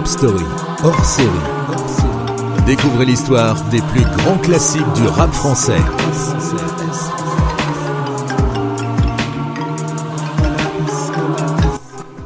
Story, 0.04 0.44
hors 0.84 1.06
série. 1.06 1.30
Découvrez 2.66 3.06
l'histoire 3.06 3.56
des 3.70 3.82
plus 3.82 4.04
grands 4.18 4.38
classiques 4.40 4.92
du 4.94 5.08
rap 5.08 5.32
français. 5.32 5.80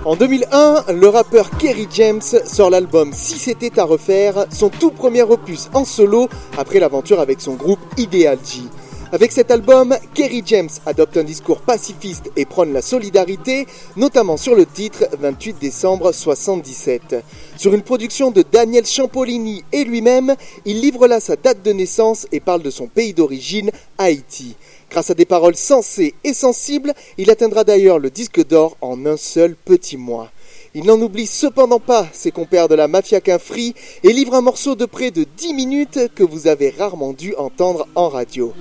En 0.03 0.15
2001, 0.15 0.93
le 0.93 1.07
rappeur 1.09 1.51
Kerry 1.59 1.87
James 1.91 2.21
sort 2.21 2.71
l'album 2.71 3.11
Si 3.13 3.37
c'était 3.37 3.79
à 3.79 3.83
refaire, 3.83 4.47
son 4.51 4.69
tout 4.69 4.89
premier 4.89 5.21
opus 5.21 5.69
en 5.73 5.85
solo 5.85 6.27
après 6.57 6.79
l'aventure 6.79 7.19
avec 7.19 7.39
son 7.39 7.53
groupe 7.53 7.79
Ideal 7.97 8.39
G. 8.43 8.63
Avec 9.11 9.31
cet 9.31 9.49
album, 9.49 9.97
Kerry 10.13 10.43
James 10.45 10.69
adopte 10.85 11.17
un 11.17 11.23
discours 11.23 11.61
pacifiste 11.61 12.29
et 12.35 12.45
prône 12.45 12.73
la 12.73 12.83
solidarité, 12.83 13.65
notamment 13.95 14.37
sur 14.37 14.53
le 14.53 14.67
titre 14.67 15.07
28 15.19 15.57
décembre 15.59 16.11
77. 16.11 17.15
Sur 17.57 17.73
une 17.73 17.81
production 17.81 18.29
de 18.29 18.43
Daniel 18.43 18.85
Champolini 18.85 19.63
et 19.71 19.83
lui-même, 19.83 20.35
il 20.65 20.79
livre 20.79 21.07
là 21.07 21.19
sa 21.19 21.35
date 21.35 21.63
de 21.63 21.71
naissance 21.71 22.27
et 22.31 22.39
parle 22.39 22.61
de 22.61 22.69
son 22.69 22.85
pays 22.85 23.15
d'origine, 23.15 23.71
Haïti. 23.97 24.55
Grâce 24.91 25.09
à 25.09 25.15
des 25.15 25.25
paroles 25.25 25.55
sensées 25.55 26.13
et 26.23 26.35
sensibles, 26.35 26.93
il 27.17 27.31
atteindra 27.31 27.63
d'ailleurs 27.63 27.97
le 27.97 28.11
disque 28.11 28.45
d'or 28.45 28.77
en 28.79 29.07
un 29.07 29.17
seul 29.17 29.55
petit 29.55 29.97
mois. 29.97 30.29
Il 30.75 30.85
n'en 30.85 31.01
oublie 31.01 31.25
cependant 31.25 31.79
pas 31.79 32.07
ses 32.13 32.31
compères 32.31 32.67
de 32.67 32.75
la 32.75 32.87
mafia 32.87 33.21
qu'un 33.21 33.39
free 33.39 33.73
et 34.03 34.13
livre 34.13 34.35
un 34.35 34.41
morceau 34.41 34.75
de 34.75 34.85
près 34.85 35.09
de 35.09 35.25
10 35.37 35.53
minutes 35.53 35.99
que 36.13 36.23
vous 36.23 36.45
avez 36.47 36.69
rarement 36.69 37.13
dû 37.13 37.33
entendre 37.35 37.87
en 37.95 38.07
radio. 38.07 38.53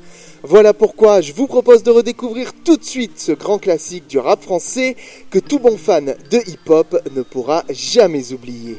Voilà 0.43 0.73
pourquoi 0.73 1.21
je 1.21 1.35
vous 1.35 1.47
propose 1.47 1.83
de 1.83 1.91
redécouvrir 1.91 2.53
tout 2.65 2.77
de 2.77 2.85
suite 2.85 3.19
ce 3.21 3.33
grand 3.33 3.59
classique 3.59 4.07
du 4.07 4.19
rap 4.19 4.43
français 4.43 4.97
que 5.31 5.39
tout 5.39 5.59
bon 5.59 5.77
fan 5.77 6.15
de 6.31 6.39
hip-hop 6.47 6.99
ne 7.15 7.23
pourra 7.23 7.65
jamais 7.69 8.33
oublier. 8.33 8.79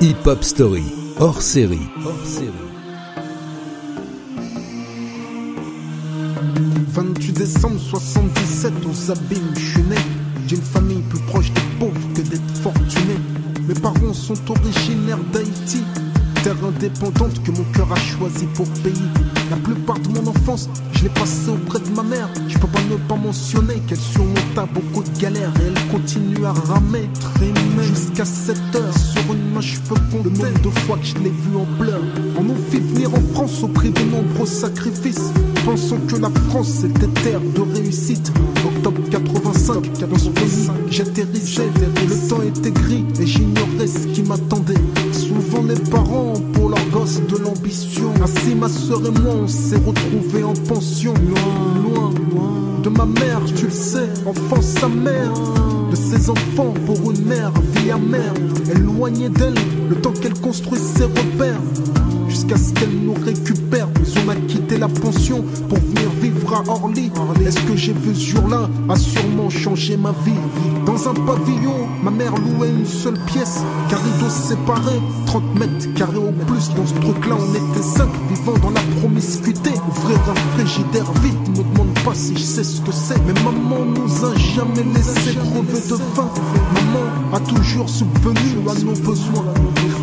Hip 0.00 0.26
Hop 0.26 0.42
Story, 0.42 0.84
hors 1.20 1.42
série. 1.42 1.78
Hors 2.04 2.26
série. 2.26 2.48
28 6.88 7.32
décembre 7.32 7.78
77 7.78 8.72
aux 8.86 9.10
abîmes, 9.12 9.54
je 9.56 9.72
suis 9.72 9.82
né. 9.82 9.96
J'ai 10.48 10.56
une 10.56 10.62
famille 10.62 11.02
plus 11.10 11.20
proche 11.20 11.52
des 11.52 11.60
pauvres 11.78 12.14
que 12.14 12.22
d'être 12.22 12.56
fortuné. 12.62 13.16
Mes 13.68 13.74
parents 13.74 14.14
sont 14.14 14.50
originaires 14.50 15.22
d'Haïti 15.30 15.84
terre 16.42 16.56
indépendante 16.64 17.42
que 17.42 17.50
mon 17.50 17.64
cœur 17.74 17.92
a 17.92 17.96
choisi 17.96 18.46
pour 18.54 18.66
pays. 18.82 19.08
La 19.50 19.56
plupart 19.56 19.98
de 19.98 20.08
mon 20.08 20.26
enfance, 20.26 20.68
je 20.92 21.04
l'ai 21.04 21.08
passé 21.10 21.50
auprès 21.50 21.80
de 21.80 21.88
ma 21.90 22.02
mère. 22.02 22.28
Je 22.48 22.58
peux 22.58 22.68
pas 22.68 22.80
ne 22.90 22.96
pas 22.96 23.16
mentionner 23.16 23.80
qu'elle 23.86 23.98
surmonta 23.98 24.66
beaucoup 24.72 25.02
de 25.02 25.18
galères 25.18 25.52
et 25.60 25.66
elle 25.66 25.90
continue 25.90 26.44
à 26.44 26.52
ramer, 26.52 27.08
trimer 27.20 27.82
jusqu'à 27.82 28.24
7 28.24 28.56
heures. 28.76 28.96
Sur 28.96 29.34
une 29.34 29.52
main, 29.52 29.60
je 29.60 29.78
peux 29.80 29.94
compter 30.10 30.24
le 30.24 30.30
nombre 30.30 30.62
de 30.62 30.70
fois 30.80 30.96
que 30.96 31.06
je 31.06 31.14
l'ai 31.16 31.30
vue 31.30 31.56
en 31.56 31.66
pleurs. 31.82 32.02
On 32.38 32.42
nous 32.42 32.56
fit 32.70 32.80
venir 32.80 33.14
en 33.14 33.20
France 33.34 33.62
au 33.62 33.68
prix 33.68 33.90
de 33.90 34.02
nombreux 34.02 34.46
sacrifices. 34.46 35.32
Pensons 35.64 35.98
que 36.08 36.16
la 36.16 36.30
France 36.48 36.84
était 36.84 37.06
terre 37.22 37.40
de 37.40 37.60
réussite. 37.74 38.32
Octobre 38.64 39.02
85, 39.10 39.98
dans 40.08 40.18
ce 40.18 40.30
pays. 40.30 40.68
Le 40.88 42.28
temps 42.28 42.42
était 42.42 42.70
gris 42.70 43.04
et 43.20 43.26
j'ignorais 43.26 43.86
ce 43.86 44.06
qui 44.08 44.22
m'attendait. 44.22 44.74
Souvent 45.12 45.62
les 45.62 45.78
parents 45.90 46.34
pour 46.52 46.70
leurs 46.70 46.88
gosses 46.90 47.20
de 47.20 47.36
l'ambition. 47.36 48.12
Ainsi 48.22 48.54
ma 48.54 48.68
soeur 48.68 49.00
et 49.06 49.10
moi 49.10 49.34
on 49.42 49.46
s'est 49.46 49.76
retrouvés 49.76 50.44
en 50.44 50.54
pension. 50.54 51.14
Loin, 51.14 52.12
loin, 52.32 52.58
de 52.82 52.88
ma 52.88 53.06
mère, 53.06 53.40
tu 53.56 53.66
le 53.66 53.70
sais, 53.70 54.08
enfant 54.26 54.62
sa 54.62 54.88
mère. 54.88 55.32
De 55.90 55.96
ses 55.96 56.30
enfants 56.30 56.74
pour 56.86 57.10
une 57.12 57.24
mère, 57.24 57.52
vie 57.74 57.90
amère. 57.90 58.34
Éloignée 58.74 59.28
d'elle, 59.28 59.54
le 59.88 59.96
temps 59.96 60.12
qu'elle 60.12 60.38
construit 60.38 60.78
ses 60.78 61.04
repères. 61.04 61.60
Jusqu'à 62.38 62.56
ce 62.56 62.72
qu'elle 62.72 62.96
nous 63.02 63.14
récupère. 63.14 63.88
Mais 63.88 64.22
on 64.24 64.28
a 64.28 64.36
quitté 64.36 64.78
la 64.78 64.86
pension 64.86 65.44
pour 65.68 65.78
venir 65.78 66.08
vivre 66.22 66.54
à 66.54 66.70
Orly. 66.70 67.10
Est-ce 67.44 67.58
que 67.62 67.74
j'ai 67.74 67.92
vu 67.92 68.14
ce 68.14 68.30
jour-là 68.30 68.70
a 68.88 68.94
sûrement 68.94 69.50
changé 69.50 69.96
ma 69.96 70.12
vie. 70.24 70.38
Dans 70.86 71.08
un 71.08 71.14
pavillon, 71.14 71.88
ma 72.00 72.12
mère 72.12 72.32
louait 72.36 72.68
une 72.70 72.86
seule 72.86 73.18
pièce. 73.26 73.64
Carrido 73.90 74.28
séparé, 74.28 75.00
30 75.26 75.54
mètres 75.58 75.94
carrés 75.96 76.16
au 76.16 76.30
plus. 76.46 76.68
Dans 76.76 76.86
ce 76.86 76.94
truc-là, 76.94 77.34
on 77.40 77.54
était 77.54 77.82
cinq 77.82 78.08
vivant 78.30 78.56
dans 78.62 78.70
la 78.70 78.82
promiscuité. 79.00 79.70
Ouvrir 79.88 80.18
un 80.30 80.56
frigidaire 80.56 81.12
vite, 81.14 81.48
ne 81.48 81.64
demande 81.64 81.92
pas 82.04 82.14
si 82.14 82.36
je 82.36 82.42
sais 82.42 82.62
ce 82.62 82.80
que 82.82 82.92
c'est. 82.92 83.18
Mais 83.26 83.34
maman 83.42 83.84
nous 83.84 84.24
a 84.24 84.36
jamais 84.36 84.84
laissé 84.94 85.34
crever 85.34 85.80
de 85.90 85.96
faim. 86.14 86.30
Maman 86.72 87.34
a 87.36 87.40
toujours 87.40 87.88
subvenu 87.88 88.60
à 88.70 88.74
nos 88.84 88.92
besoins. 88.92 89.44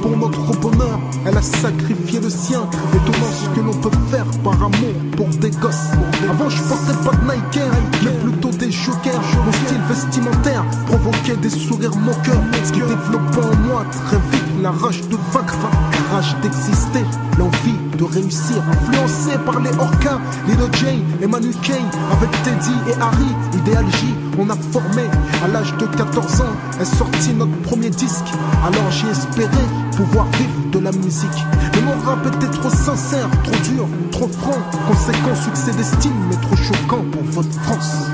Pour 0.01 0.17
notre 0.17 0.59
bonheur, 0.59 0.99
elle 1.25 1.37
a 1.37 1.41
sacrifié 1.41 2.19
sien. 2.29 2.67
Étonnant 2.93 3.33
ce 3.33 3.49
que 3.49 3.65
l'on 3.65 3.73
peut 3.73 3.97
faire 4.09 4.25
par 4.43 4.55
amour 4.55 4.93
pour 5.15 5.27
des 5.27 5.51
gosses. 5.51 5.91
Avant, 6.29 6.49
je 6.49 6.61
portais 6.63 6.93
pas 7.03 7.15
de 7.15 7.31
Nike, 7.31 7.61
mais 8.03 8.11
plutôt 8.11 8.49
des 8.49 8.71
jokers. 8.71 9.21
Mon 9.45 9.51
style 9.51 9.81
vestimentaire 9.89 10.63
provoquait 10.87 11.37
des 11.37 11.49
sourires 11.49 11.95
moqueurs. 11.97 12.43
Ce 12.63 12.71
qui 12.71 12.79
développait 12.79 13.45
en 13.45 13.67
moi 13.67 13.85
très 13.91 14.17
vite 14.31 14.45
la 14.61 14.71
rage 14.71 15.01
de 15.01 15.17
vaincre, 15.31 15.55
la 15.91 16.15
rage 16.15 16.35
d'exister, 16.41 17.05
l'envie 17.37 17.79
de 17.97 18.03
réussir. 18.03 18.57
Influencé 18.71 19.37
par 19.45 19.59
les 19.59 19.71
Orcas, 19.77 20.19
Lilo 20.47 20.67
J 20.73 21.03
et 21.21 21.27
Manu 21.27 21.51
Kane, 21.61 21.89
avec 22.11 22.31
Teddy 22.43 22.75
et 22.89 23.01
Harry, 23.01 23.31
Ideal 23.53 23.85
J, 23.91 24.15
on 24.37 24.49
a 24.49 24.55
formé. 24.71 25.03
À 25.43 25.47
l'âge 25.47 25.75
de 25.77 25.85
14 25.85 26.41
ans 26.41 26.55
est 26.79 26.85
sorti 26.85 27.33
notre 27.33 27.55
premier 27.61 27.89
disque. 27.89 28.31
Alors 28.63 28.91
j'ai 28.91 29.07
espéré 29.09 29.63
pouvoir 29.95 30.25
vivre 30.37 30.71
de 30.71 30.79
la 30.79 30.91
musique. 30.91 31.39
Mais 31.73 31.81
mon 31.81 31.99
rap 32.05 32.25
était 32.27 32.51
trop 32.51 32.69
sincère, 32.69 33.29
trop 33.43 33.73
dur, 33.73 33.87
trop 34.11 34.27
franc. 34.27 34.57
Conséquent, 34.87 35.35
succès 35.35 35.71
d'estime, 35.71 36.13
mais 36.29 36.35
trop 36.37 36.55
choquant 36.55 37.03
pour 37.11 37.23
votre 37.23 37.53
France. 37.61 38.05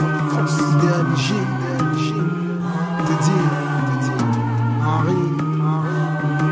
J, 1.17 1.34
Teddy, 3.05 3.31
Harry, 4.84 5.13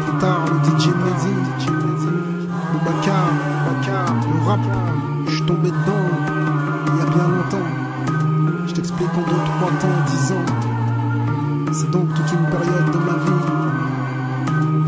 plus 0.06 0.20
tard 0.20 0.46
le 0.46 0.80
DJ 0.80 0.88
le 2.72 2.80
Bakar, 2.86 4.16
le 4.32 4.48
rap, 4.48 4.60
je 5.28 5.36
suis 5.36 5.46
tombé 5.46 5.70
dedans 5.70 6.40
il 6.88 7.00
y 7.00 7.02
a 7.02 7.06
bien 7.06 7.28
longtemps. 7.28 7.79
T'explique 8.80 9.10
en 9.10 9.24
2, 9.24 9.26
3 9.26 9.72
temps, 9.82 9.88
10 10.08 10.32
ans. 10.32 10.46
C'est 11.74 11.92
donc 11.92 12.08
toute 12.14 12.32
une 12.32 12.46
période 12.46 12.92
de 12.94 12.98
ma 12.98 13.18
vie. 13.26 13.44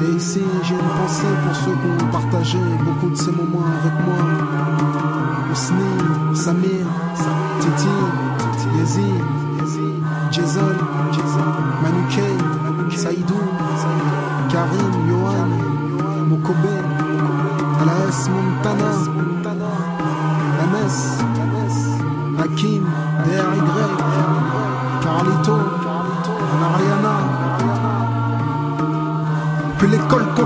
Et 0.07 0.15
ici, 0.15 0.39
j'ai 0.63 0.75
une 0.75 0.79
pensée 0.79 1.35
pour 1.43 1.53
ceux 1.53 1.73
qui 1.73 1.87
ont 2.01 2.07
partagé 2.07 2.57
beaucoup 2.85 3.09
de 3.09 3.17
ces 3.17 3.31
moments 3.31 3.65
avec 3.81 3.91
moi. 4.05 4.15
Osni, 5.51 5.91
Samir, 6.33 6.87
Titi, 7.59 7.89
Yezi, 8.79 9.11
Jason, 10.31 10.75
Manu 11.83 12.03
Kay, 12.15 12.97
Saïdou, 12.97 13.41
Karim, 14.49 14.93
Johan, 15.09 15.49
Mokobe, 16.29 16.75
LAS 17.85 18.29
Montana, 18.29 18.91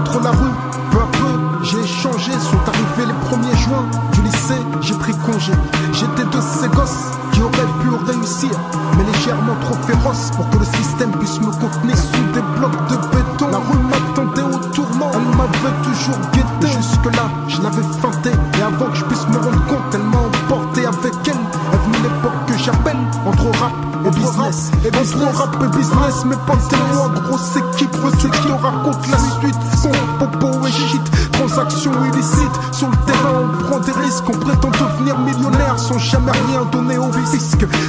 contre 0.05 0.23
la 0.23 0.31
rue, 0.31 0.53
peu 0.91 0.97
à 0.99 1.07
peu 1.11 1.63
j'ai 1.63 1.79
échangé, 1.79 2.31
sont 2.33 2.61
arrivés 2.67 3.07
les 3.07 3.27
premiers 3.27 3.55
juin 3.57 3.85
du 4.13 4.21
lycée, 4.21 4.61
j'ai 4.81 4.93
pris 4.95 5.13
congé. 5.25 5.51
J'étais 5.93 6.25
de 6.25 6.41
ces 6.41 6.67
gosses 6.69 7.09
qui 7.31 7.41
auraient 7.41 7.73
pu 7.81 7.89
réussir, 8.05 8.51
mais 8.97 9.03
légèrement 9.11 9.55
trop 9.61 9.75
féroce 9.87 10.31
pour 10.35 10.47
que 10.49 10.57
le 10.57 10.65
système 10.65 11.11
puisse 11.11 11.39
me 11.41 11.51
contenir 11.51 11.97
sous 11.97 12.25
des 12.33 12.41
blocs 12.57 12.87
de 12.89 12.95
béton. 12.95 13.47
La 13.51 13.57
rue 13.57 13.83
m'attendait 13.89 14.43
au 14.43 14.59
tournant, 14.73 15.11
elle 15.13 15.37
m'avait 15.37 15.75
toujours 15.83 16.19
guetté. 16.33 16.67
Jusque-là, 16.67 17.29
je 17.47 17.61
l'avais 17.61 17.87
feinté, 17.99 18.29
et 18.29 18.61
avant 18.61 18.91
que 18.91 18.97
je 18.97 19.05
puisse 19.05 19.27
me 19.27 19.37
rendre 19.37 19.65
compte, 19.65 19.93
elle 19.93 20.03
m'a 20.03 20.17
emporté 20.17 20.85
avec 20.85 21.15
elle. 21.25 21.33
Est 21.73 21.83
venue 21.83 22.03
l'époque 22.03 22.45
que 22.47 22.57
j'appelle 22.57 22.99
entre 23.25 23.47
rap 23.59 23.73
et 24.05 24.11
business. 24.11 24.71
Et 24.83 24.89
entre 24.89 25.35
rap 25.35 25.55
et 25.63 25.77
business, 25.77 26.25
mes 26.25 26.37
potes 26.45 26.73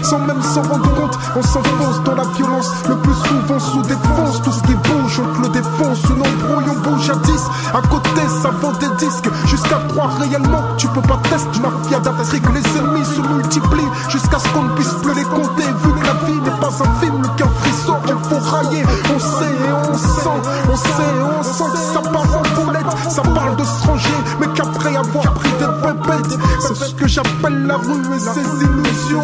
Sans 0.08 0.20
même 0.20 0.40
s'en 0.40 0.62
rendre 0.62 0.95
on 1.36 1.42
s'enfonce 1.42 2.02
dans 2.04 2.14
la 2.14 2.24
violence. 2.36 2.70
Le 2.88 2.96
plus 2.96 3.14
souvent 3.14 3.58
sous 3.58 3.82
défense, 3.82 4.42
tout 4.42 4.52
ce 4.52 4.62
qui 4.62 4.74
bouge, 4.74 5.20
on 5.20 5.42
le 5.42 5.48
défonce. 5.48 6.02
Une 6.10 6.20
embrouille, 6.22 6.70
on 6.70 6.90
bouge 6.90 7.10
à 7.10 7.16
10. 7.16 7.32
À 7.74 7.82
côté, 7.88 8.22
ça 8.42 8.50
vend 8.50 8.72
des 8.72 9.04
disques. 9.04 9.28
Jusqu'à 9.46 9.78
croire 9.88 10.18
réellement 10.18 10.62
tu 10.76 10.88
peux 10.88 11.02
pas 11.02 11.18
tester 11.28 11.60
mafia 11.60 12.00
d'Afrique. 12.00 12.44
Les 12.54 12.78
ennemis 12.78 13.04
se 13.04 13.20
multiplient 13.20 13.92
jusqu'à 14.08 14.38
ce 14.38 14.48
qu'on 14.48 14.62
ne 14.62 14.74
puisse 14.74 14.94
plus 15.02 15.14
les 15.14 15.24
compter. 15.24 15.64
Vu 15.82 15.92
que 15.92 16.06
la 16.06 16.14
vie 16.26 16.40
n'est 16.40 16.60
pas 16.60 16.68
un 16.68 17.00
film, 17.00 17.22
qu'un 17.36 17.48
frisson, 17.60 17.96
il 18.06 18.28
faut 18.28 18.50
railler. 18.50 18.84
On 19.14 19.18
sait 19.18 19.44
et 19.44 19.90
on 19.90 19.94
sent, 19.94 20.38
on 20.72 20.76
sait 20.76 20.88
et 20.88 21.22
on 21.38 21.42
sent 21.42 21.70
que 21.72 21.78
ça 21.78 22.00
part 22.00 22.36
en 22.36 22.62
boulette. 22.62 23.10
Ça 23.10 23.22
parle 23.22 23.56
de 23.56 23.64
se 23.64 23.86
ranger, 23.86 24.08
mais 24.40 24.48
qu'après 24.54 24.96
avoir 24.96 25.34
pris 25.34 25.50
des 25.58 25.66
pépettes, 25.82 26.38
c'est 26.60 26.74
ce 26.74 26.94
que 26.94 27.06
j'appelle 27.06 27.66
la 27.66 27.76
rue 27.76 28.14
et 28.14 28.20
ses 28.20 28.64
illusions. 28.64 29.22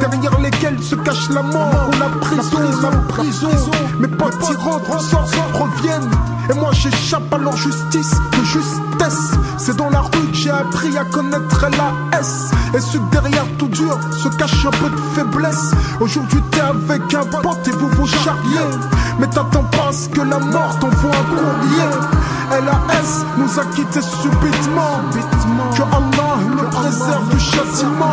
Derrière 0.00 0.38
lesquelles 0.40 0.74
elle 0.76 0.82
se 0.82 0.94
cache 0.96 1.28
la 1.34 1.42
mort 1.42 1.88
ou 1.88 1.98
la 1.98 2.08
prison, 2.20 2.60
la 2.80 2.90
prison. 3.08 3.50
Mes 3.98 4.08
potes 4.08 4.34
y 4.50 4.56
rentrent, 4.56 5.00
sortent, 5.00 5.34
reviennent. 5.52 6.10
Et 6.48 6.54
moi 6.54 6.70
j'échappe 6.72 7.32
à 7.32 7.38
leur 7.38 7.56
justice 7.56 8.14
de 8.32 8.44
justesse. 8.44 9.32
C'est 9.58 9.76
dans 9.76 9.90
la 9.90 10.00
rue 10.00 10.28
que 10.30 10.34
j'ai 10.34 10.50
appris 10.50 10.96
à 10.96 11.04
connaître 11.04 11.66
la 11.70 12.18
S. 12.18 12.50
Et 12.74 12.80
ce 12.80 12.98
derrière 13.10 13.46
tout 13.58 13.68
dur 13.68 13.98
se 14.22 14.28
cache 14.28 14.66
un 14.66 14.70
peu 14.70 14.90
de 14.90 15.00
faiblesse. 15.14 15.72
Aujourd'hui 16.00 16.40
t'es 16.50 16.60
avec 16.60 17.02
un 17.14 17.24
pote 17.24 17.66
et 17.66 17.72
vous 17.72 17.88
vous 17.88 18.06
charriez. 18.06 18.70
Mais 19.18 19.26
t'attends 19.26 19.64
pas 19.64 19.88
à 19.88 19.92
ce 19.92 20.08
que 20.08 20.20
la 20.20 20.38
mort 20.38 20.78
t'envoie 20.78 21.10
un 21.10 21.34
courrier. 21.34 21.90
LAS 22.50 23.24
nous 23.38 23.58
a 23.58 23.64
quittés 23.74 24.02
subitement. 24.02 25.00
Que 25.76 25.82
Allah 25.82 26.36
nous 26.48 26.68
préserve 26.70 27.28
du 27.30 27.40
châtiment. 27.40 28.10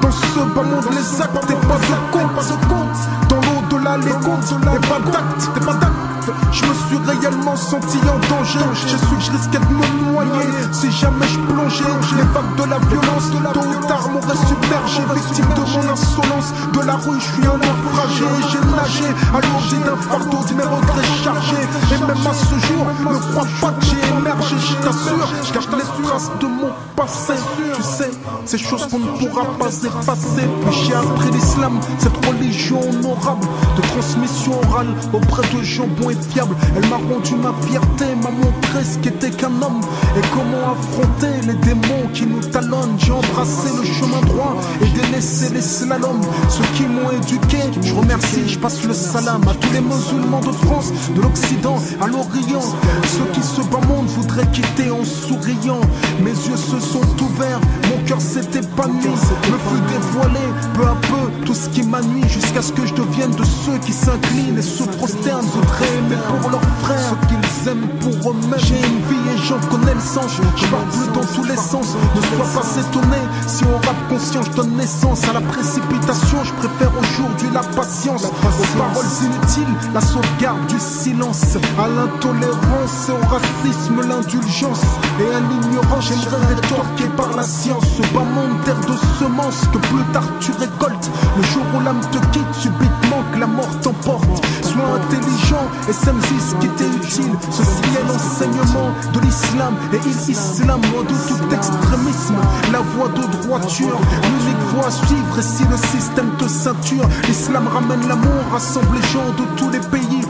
Dans 0.00 0.10
ce 0.10 0.40
bas 0.54 0.62
monde, 0.62 0.86
les 0.90 1.22
actes 1.22 1.50
et 1.50 1.54
pas 1.66 1.78
de 1.78 2.56
compte. 2.68 3.28
Dans 3.28 3.36
l'au-delà, 3.36 3.96
les 3.98 4.12
comptes 4.24 4.52
et 4.52 4.88
pas 4.88 5.00
pas. 5.00 6.03
Je 6.52 6.64
me 6.64 6.74
suis 6.74 6.98
réellement 7.06 7.56
senti 7.56 7.98
en 8.08 8.18
danger. 8.28 8.58
J'ai 8.86 8.98
su 8.98 9.14
que 9.14 9.20
je 9.20 9.30
risquais 9.32 9.58
de 9.58 9.74
me 9.74 10.12
noyer 10.12 10.50
si 10.72 10.90
jamais 10.92 11.26
je 11.26 11.38
plongeais. 11.40 11.84
Les 12.16 12.22
vagues 12.22 12.56
de 12.56 12.70
la 12.70 12.78
violence, 12.78 13.30
tôt 13.52 13.60
ou 13.60 13.86
tard 13.86 14.08
m'auraient 14.08 14.42
submergé. 14.48 15.02
Victime 15.14 15.48
de 15.54 15.60
mon 15.60 15.92
insolence, 15.92 16.52
de 16.72 16.80
la 16.80 16.94
rue, 16.94 17.20
je 17.20 17.28
suis 17.32 17.46
un 17.46 17.58
naufragé. 17.58 18.24
J'ai 18.50 18.64
nagé, 18.74 19.08
alourdi 19.34 19.76
d'un 19.84 19.96
fardeau 19.96 20.38
de 20.48 20.54
mes 20.54 20.62
regrets 20.64 21.08
chargés. 21.22 21.66
Et 21.92 21.98
même 21.98 22.26
à 22.26 22.34
ce 22.34 22.54
jour, 22.66 22.86
ne 23.00 23.32
crois 23.32 23.48
pas 23.60 23.72
que 23.78 23.84
j'ai 23.86 24.18
émergé. 24.18 24.56
Je 24.58 24.74
t'assure, 24.84 25.28
je 25.44 25.52
garde 25.52 25.74
les 25.78 26.04
traces 26.04 26.30
de 26.40 26.46
mon 26.46 26.70
passé. 26.96 27.34
Tu 27.76 27.82
sais, 27.82 28.10
ces 28.46 28.58
choses 28.58 28.86
qu'on 28.86 28.98
ne 28.98 29.18
pourra 29.18 29.44
pas 29.58 29.68
effacer. 29.68 30.46
Puis 30.66 30.76
j'ai 30.86 30.94
appris 30.94 31.30
l'islam, 31.32 31.80
cette 31.98 32.26
religion 32.26 32.80
honorable 32.80 33.46
de 33.76 33.82
transmission 33.82 34.52
orale 34.68 34.88
auprès 35.12 35.42
de 35.54 35.62
gens 35.62 35.86
bons 35.86 36.13
et 36.14 36.32
fiables. 36.32 36.56
Elle 36.76 36.88
m'a 36.88 36.96
rendu 36.96 37.34
ma 37.36 37.52
fierté, 37.66 38.06
m'a 38.22 38.30
montré 38.30 38.84
ce 38.84 38.98
qu'était 38.98 39.30
qu'un 39.30 39.62
homme 39.62 39.80
et 40.16 40.22
comment 40.32 40.72
affronter 40.72 41.46
les 41.46 41.54
démons 41.54 42.08
qui 42.12 42.26
nous 42.26 42.40
talonnent. 42.40 42.96
J'ai 42.98 43.12
embrassé 43.12 43.70
le 43.76 43.84
chemin 43.84 44.20
droit 44.22 44.56
et 44.80 44.86
délaissé 44.98 45.52
les 45.52 45.60
slaloms. 45.60 46.20
Ceux 46.48 46.64
qui 46.74 46.84
m'ont 46.84 47.10
éduqué, 47.10 47.58
je 47.82 47.94
remercie, 47.94 48.48
je 48.48 48.58
passe 48.58 48.84
le 48.84 48.94
salam 48.94 49.42
à 49.48 49.54
tous 49.54 49.72
les 49.72 49.80
musulmans 49.80 50.40
de 50.40 50.52
France, 50.52 50.92
de 51.14 51.20
l'Occident 51.20 51.76
à 52.00 52.06
l'Orient. 52.06 52.62
Ceux 53.04 53.26
qui 53.32 53.42
se 53.42 53.60
bas 53.62 53.80
monde 53.88 54.06
voudraient 54.06 54.50
quitter 54.52 54.90
en 54.90 55.04
souriant. 55.04 55.80
Mes 56.20 56.30
yeux 56.30 56.56
se 56.56 56.78
sont 56.80 57.06
ouverts, 57.22 57.60
mon 57.94 58.04
cœur 58.04 58.20
s'est 58.20 58.40
épanoui, 58.40 59.08
me 59.08 59.58
fut 59.58 59.82
dévoilé 59.88 60.40
peu 60.74 60.82
à 60.82 60.96
peu 61.02 61.44
tout 61.44 61.54
ce 61.54 61.68
qui 61.68 61.82
m'ennuie 61.82 62.28
jusqu'à 62.28 62.62
ce 62.62 62.72
que 62.72 62.86
je 62.86 62.94
devienne 62.94 63.30
de 63.32 63.44
ceux 63.44 63.78
qui 63.84 63.92
s'inclinent 63.92 64.58
et 64.58 64.62
se 64.62 64.84
prosternent, 64.84 65.46
voudraient 65.46 65.98
aimer 65.98 66.20
pour 66.28 66.50
leurs 66.50 66.68
frères, 66.82 66.98
ce 66.98 67.28
qu'ils 67.28 67.68
aiment 67.70 67.88
pour 68.00 68.30
eux-mêmes. 68.30 68.58
J'ai 68.58 68.78
une 68.78 69.02
vie 69.08 69.30
et 69.34 69.38
j'en 69.46 69.60
connais 69.68 69.94
le 69.94 70.00
sens, 70.00 70.40
je 70.56 70.66
parle 70.66 70.88
plus 70.88 71.12
dans 71.12 71.26
tous 71.34 71.44
les 71.44 71.56
sens. 71.56 71.94
Ne 72.14 72.20
sois 72.20 72.60
pas 72.60 72.80
étonné 72.80 73.20
si 73.46 73.64
on 73.64 73.76
rap 73.86 73.96
conscient, 74.08 74.42
je 74.42 74.50
donne 74.50 74.76
naissance 74.76 75.28
à 75.28 75.32
la 75.32 75.40
précipitation. 75.40 76.38
Je 76.44 76.52
préfère 76.54 76.92
aujourd'hui 76.98 77.48
la 77.52 77.60
patience, 77.60 78.24
aux 78.24 78.78
paroles 78.78 79.12
inutiles, 79.22 79.74
la 79.92 80.00
sauvegarde 80.00 80.66
du 80.66 80.78
silence, 80.78 81.56
à 81.78 81.88
l'intolérance 81.88 83.08
et 83.08 83.12
au 83.12 83.26
racisme, 83.26 84.00
l'indulgence 84.08 84.82
et 85.20 85.34
à 85.34 85.40
l'ignorance. 85.40 86.08
J'aimerais 86.08 86.54
rétorquer 86.54 87.08
par 87.16 87.36
la 87.36 87.42
science 87.42 87.83
ce 87.84 88.02
bas 88.14 88.24
monde 88.24 88.60
d'air 88.64 88.78
de 88.80 88.96
semences 89.18 89.62
que 89.72 89.78
plus 89.78 90.04
tard 90.12 90.28
tu 90.40 90.50
récoltes. 90.52 91.10
Le 91.36 91.42
jour 91.42 91.64
où 91.74 91.80
l'âme 91.80 92.00
te 92.10 92.18
quitte, 92.32 92.54
subitement 92.54 93.22
que 93.32 93.38
la 93.38 93.46
mort 93.46 93.80
t'emporte. 93.82 94.44
Sois 94.62 94.98
intelligent 94.98 95.66
et 95.88 95.92
samedi 95.92 96.36
ce 96.40 96.54
qui 96.56 96.68
t'est 96.68 96.88
utile. 96.88 97.34
Ceci 97.50 97.82
est 97.98 98.06
l'enseignement 98.08 98.90
de 99.12 99.20
l'islam 99.20 99.74
et 99.92 100.00
il 100.04 100.30
islam, 100.30 100.80
loin 100.92 101.02
de 101.02 101.16
tout 101.28 101.54
extrémisme. 101.54 102.36
La 102.72 102.80
voie 102.80 103.08
de 103.08 103.24
droiture, 103.38 103.98
l'unique 104.22 104.64
voie 104.72 104.86
à 104.86 104.90
suivre. 104.90 105.38
Et 105.38 105.42
si 105.42 105.64
le 105.70 105.76
système 105.76 106.30
te 106.38 106.48
ceinture, 106.48 107.06
l'islam 107.28 107.68
ramène 107.68 108.06
l'amour, 108.08 108.40
rassemble 108.52 108.96
les 108.96 109.08
gens 109.08 109.28
de 109.38 109.44
tous 109.56 109.70
les 109.70 109.80
pays, 109.80 110.22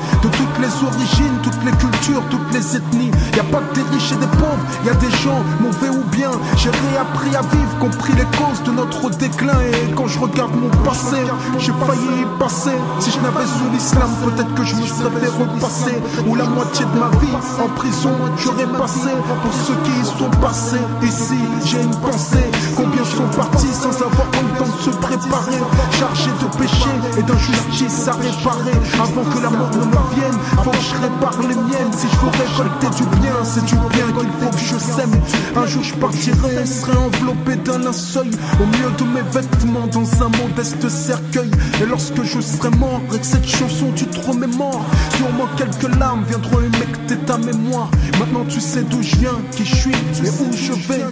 les 0.64 0.86
origines, 0.86 1.36
toutes 1.42 1.62
les 1.64 1.72
cultures, 1.72 2.22
toutes 2.30 2.52
les 2.52 2.76
ethnies. 2.76 3.10
Y 3.36 3.40
a 3.40 3.44
pas 3.44 3.60
que 3.60 3.74
des 3.74 3.86
riches 3.92 4.12
et 4.12 4.16
des 4.16 4.32
pauvres, 4.38 4.64
y 4.84 4.88
a 4.88 4.94
des 4.94 5.10
gens 5.22 5.40
mauvais 5.60 5.90
ou 5.90 6.02
bien. 6.10 6.30
J'ai 6.56 6.70
réappris 6.70 7.36
à 7.36 7.42
vivre, 7.42 7.78
compris 7.80 8.12
les 8.14 8.28
causes 8.38 8.62
de 8.64 8.70
notre 8.70 9.10
déclin. 9.10 9.60
Et 9.60 9.92
quand 9.94 10.06
je 10.06 10.18
regarde 10.18 10.52
mon 10.54 10.70
passé, 10.84 11.20
j'ai 11.58 11.72
failli 11.72 12.22
y 12.22 12.38
passer. 12.38 12.78
Si 13.00 13.10
je 13.10 13.20
n'avais 13.20 13.46
su 13.46 13.64
l'islam, 13.72 14.10
peut-être 14.24 14.54
que 14.54 14.64
je 14.64 14.76
me 14.76 14.86
serais 14.86 15.10
fait 15.20 15.32
repasser. 15.42 15.96
Ou 16.26 16.34
la 16.34 16.44
moitié 16.44 16.84
de 16.86 16.98
ma 16.98 17.10
vie 17.20 17.36
en 17.62 17.68
prison, 17.76 18.14
j'aurais 18.38 18.70
passé. 18.78 19.12
Pour 19.42 19.52
ceux 19.52 19.78
qui 19.84 19.92
y 20.00 20.04
sont 20.18 20.30
passés, 20.40 20.84
ici 21.02 21.40
j'ai 21.66 21.82
une 21.82 21.96
pensée. 22.00 22.48
Combien 22.76 23.04
sont 23.04 23.28
partis 23.36 23.74
sans 23.74 23.96
avoir 24.00 24.28
le 24.32 24.58
temps 24.58 24.72
de 24.76 24.82
se 24.82 24.90
préparer, 24.96 25.60
chargés 25.92 26.36
de 26.40 26.48
péché 26.56 26.92
et 27.18 27.22
d'injustice 27.22 28.08
à 28.08 28.12
réparer. 28.12 28.78
Avant 29.02 29.24
que 29.30 29.42
la 29.42 29.50
mort 29.50 29.70
ne 29.72 29.84
me 29.84 30.14
vienne, 30.14 30.38
je 30.62 30.94
répare 31.02 31.40
les 31.42 31.54
miennes. 31.54 31.92
Si 31.96 32.06
je 32.08 32.16
veux 32.16 32.30
récolter 32.30 32.88
du 32.96 33.20
bien, 33.20 33.34
c'est 33.42 33.64
du 33.64 33.74
bien 33.74 34.06
qu'il 34.12 34.30
faut 34.40 34.50
que 34.50 34.58
je 34.58 34.78
sème. 34.78 35.14
Un 35.56 35.66
jour 35.66 35.82
je 35.82 35.94
partirai, 35.94 36.66
serai 36.66 36.96
enveloppé 36.96 37.56
d'un 37.56 37.78
linceul, 37.78 38.28
au 38.60 38.66
milieu 38.66 38.90
de 38.98 39.04
mes 39.04 39.22
vêtements, 39.32 39.86
dans 39.86 40.22
un 40.22 40.28
modeste 40.28 40.88
cercueil. 40.88 41.50
Et 41.82 41.86
lorsque 41.86 42.22
je 42.22 42.40
serai 42.40 42.70
mort, 42.70 43.00
et 43.14 43.18
que 43.18 43.26
cette 43.26 43.46
chanson 43.46 43.92
tu 43.94 44.06
te 44.06 44.20
remémores, 44.26 44.84
sûrement 45.16 45.48
quelques 45.56 45.96
larmes 45.98 46.24
viendront 46.28 46.60
humecter 46.60 47.16
ta 47.26 47.38
mémoire. 47.38 47.90
Maintenant 48.18 48.44
tu 48.48 48.60
sais 48.60 48.82
d'où 48.82 49.02
je 49.02 49.16
viens, 49.16 49.38
qui 49.52 49.64
je 49.64 49.74
suis 49.74 49.92
et 49.92 50.30
où 50.40 50.52
je 50.52 50.72
vais. 50.88 51.04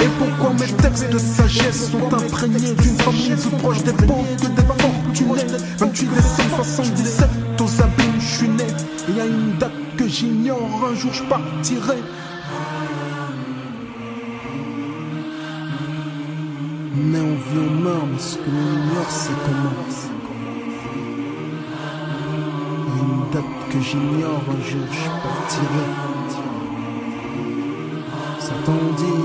Et 0.00 0.08
pourquoi 0.18 0.52
mes 0.58 0.72
textes 0.82 1.10
de 1.10 1.18
sagesse 1.18 1.90
sont 1.90 2.14
imprégnés 2.14 2.74
d'une 2.74 2.98
famille 2.98 3.30
plus 3.30 3.56
proche 3.58 3.82
des 3.82 3.92
pauvres 3.92 4.24
que 4.40 4.46
des 4.46 4.62
fortunés. 4.78 5.56
28 5.78 6.06
décembre 6.14 6.64
77, 6.64 7.28
aux 7.60 7.82
abîmes 7.82 8.20
je 8.20 8.36
suis 8.36 8.49
j'ignore, 10.20 10.80
un 10.90 10.94
jour 10.94 11.12
je 11.14 11.22
partirai. 11.24 12.02
Mais 16.94 17.20
on 17.20 17.36
vit, 17.44 17.60
on 17.68 17.74
meurt, 17.84 18.06
mais 18.12 18.18
ce 18.18 18.36
que 18.36 18.50
l'on 18.54 18.68
ignore, 18.78 19.08
c'est 19.08 19.38
comment. 19.46 19.80
Une 23.00 23.32
date 23.32 23.60
que 23.70 23.80
j'ignore, 23.80 24.42
un 24.56 24.62
jour 24.68 24.86
je 24.90 25.08
partirai. 25.24 25.88
Ont 28.68 28.92
dit, 28.96 29.24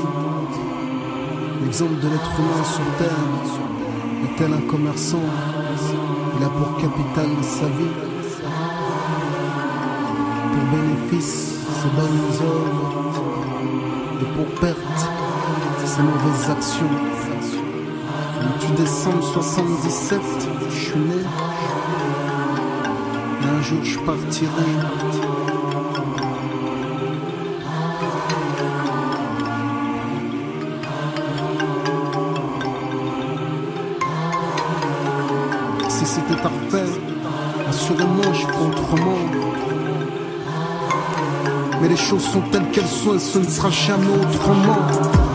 l'exemple 1.61 1.99
de 2.01 2.07
l'être 2.07 2.39
humain 2.39 2.63
sur 2.63 2.87
terre 2.97 3.25
est 4.23 4.37
tel 4.37 4.53
un 4.53 4.61
commerçant, 4.71 5.27
il 6.39 6.43
a 6.43 6.49
pour 6.49 6.77
capital 6.77 7.29
sa 7.43 7.65
vie. 7.65 8.04
Bénéfice, 11.05 11.55
ses 11.81 11.89
bonnes 11.95 12.47
œuvres, 12.47 13.21
et 14.21 14.25
pour 14.35 14.59
perte, 14.59 14.77
ses 15.85 16.01
mauvaises 16.01 16.49
actions. 16.49 16.89
28 18.59 18.75
décembre 18.75 19.23
77, 19.23 20.19
je 20.69 20.75
suis 20.75 20.99
né. 20.99 21.15
Et 23.41 23.45
un 23.45 23.61
jour 23.61 23.83
je 23.83 23.99
partirai. 23.99 25.24
Choses 42.09 42.23
sont 42.23 42.41
telles 42.51 42.69
qu'elles 42.69 42.85
sont 42.85 43.15
et 43.15 43.19
ce 43.19 43.39
ne 43.39 43.49
sera 43.49 43.71
jamais 43.71 44.05
autrement. 44.05 45.34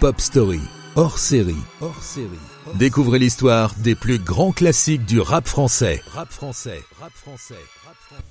Hip 0.00 0.04
Hop 0.04 0.20
Story, 0.20 0.60
hors 0.94 1.18
série. 1.18 1.56
Hors 1.80 2.02
série. 2.02 2.28
Découvrez 2.74 3.18
l'histoire 3.18 3.74
des 3.78 3.96
plus 3.96 4.18
grands 4.18 4.52
classiques 4.52 5.04
du 5.04 5.18
rap 5.18 5.48
français. 5.48 6.02
Rap 6.12 6.30
français, 6.30 6.82
rap 7.00 7.12
français, 7.12 7.54
rap 7.84 7.96
français. 8.06 8.24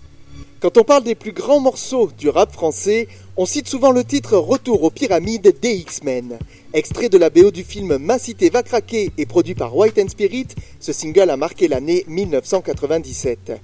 Quand 0.62 0.78
on 0.78 0.84
parle 0.84 1.04
des 1.04 1.16
plus 1.16 1.34
grands 1.34 1.60
morceaux 1.60 2.10
du 2.18 2.30
rap 2.30 2.54
français, 2.54 3.10
on 3.36 3.46
cite 3.46 3.68
souvent 3.68 3.92
le 3.92 4.06
titre 4.06 4.38
Retour 4.38 4.84
aux 4.84 4.92
pyramides 4.92 5.60
des 5.62 5.74
X-Men. 5.74 6.40
Extrait 6.74 7.10
de 7.10 7.18
la 7.18 7.30
BO 7.30 7.52
du 7.52 7.64
film 7.64 7.98
Ma 7.98 8.18
cité 8.18 8.50
va 8.50 8.64
craquer 8.64 9.12
et 9.18 9.26
produit 9.26 9.56
par 9.56 9.76
White 9.76 10.00
and 10.00 10.10
Spirit, 10.10 10.48
ce 10.80 10.94
single 10.94 11.30
a 11.30 11.38
marqué 11.38 11.68
l'année 11.68 12.06
1997. 12.08 13.60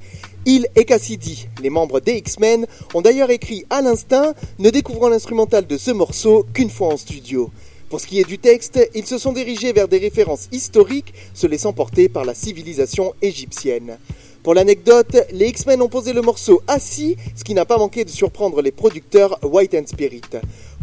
Il 0.46 0.68
et 0.76 0.84
Cassidy, 0.84 1.48
les 1.62 1.70
membres 1.70 2.02
des 2.02 2.16
X-Men, 2.16 2.68
ont 2.94 3.02
d'ailleurs 3.02 3.30
écrit 3.30 3.66
à 3.70 3.82
l'instinct, 3.82 4.34
ne 4.60 4.70
découvrant 4.72 5.08
l'instrumental 5.08 5.66
de 5.66 5.78
ce 5.78 5.92
morceau 5.92 6.46
qu'une 6.54 6.70
fois 6.70 6.90
en 6.90 6.98
studio. 6.98 7.50
Pour 7.94 8.02
ce 8.02 8.08
qui 8.08 8.20
est 8.20 8.28
du 8.28 8.40
texte, 8.40 8.80
ils 8.96 9.06
se 9.06 9.20
sont 9.20 9.34
dirigés 9.34 9.72
vers 9.72 9.88
des 9.88 10.00
références 10.00 10.48
historiques, 10.52 11.14
se 11.36 11.46
laissant 11.46 11.74
porter 11.74 12.10
par 12.10 12.26
la 12.26 12.34
civilisation 12.34 13.14
égyptienne. 13.22 14.00
Pour 14.42 14.56
l'anecdote, 14.56 15.16
les 15.32 15.50
X-Men 15.50 15.80
ont 15.80 15.90
posé 15.90 16.12
le 16.12 16.24
morceau 16.24 16.64
assis, 16.66 17.18
ce 17.36 17.44
qui 17.44 17.54
n'a 17.54 17.66
pas 17.66 17.78
manqué 17.78 18.04
de 18.04 18.10
surprendre 18.10 18.64
les 18.64 18.72
producteurs 18.72 19.38
White 19.44 19.76
and 19.76 19.86
Spirit. 19.86 20.24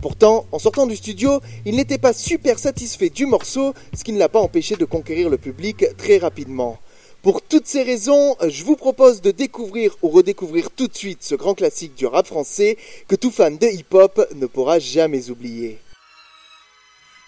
Pourtant, 0.00 0.46
en 0.52 0.60
sortant 0.60 0.86
du 0.86 0.94
studio, 0.94 1.40
ils 1.66 1.74
n'étaient 1.74 1.98
pas 1.98 2.12
super 2.12 2.60
satisfaits 2.60 3.10
du 3.12 3.26
morceau, 3.26 3.74
ce 3.92 4.04
qui 4.04 4.12
ne 4.12 4.20
l'a 4.20 4.28
pas 4.28 4.38
empêché 4.38 4.76
de 4.76 4.84
conquérir 4.84 5.30
le 5.30 5.36
public 5.36 5.84
très 5.96 6.18
rapidement. 6.18 6.78
Pour 7.22 7.42
toutes 7.42 7.66
ces 7.66 7.82
raisons, 7.82 8.36
je 8.46 8.62
vous 8.62 8.76
propose 8.76 9.20
de 9.20 9.32
découvrir 9.32 9.96
ou 10.02 10.10
redécouvrir 10.10 10.70
tout 10.70 10.86
de 10.86 10.96
suite 10.96 11.24
ce 11.24 11.34
grand 11.34 11.54
classique 11.54 11.96
du 11.96 12.06
rap 12.06 12.28
français 12.28 12.76
que 13.08 13.16
tout 13.16 13.32
fan 13.32 13.58
de 13.58 13.66
hip-hop 13.66 14.28
ne 14.36 14.46
pourra 14.46 14.78
jamais 14.78 15.28
oublier. 15.28 15.78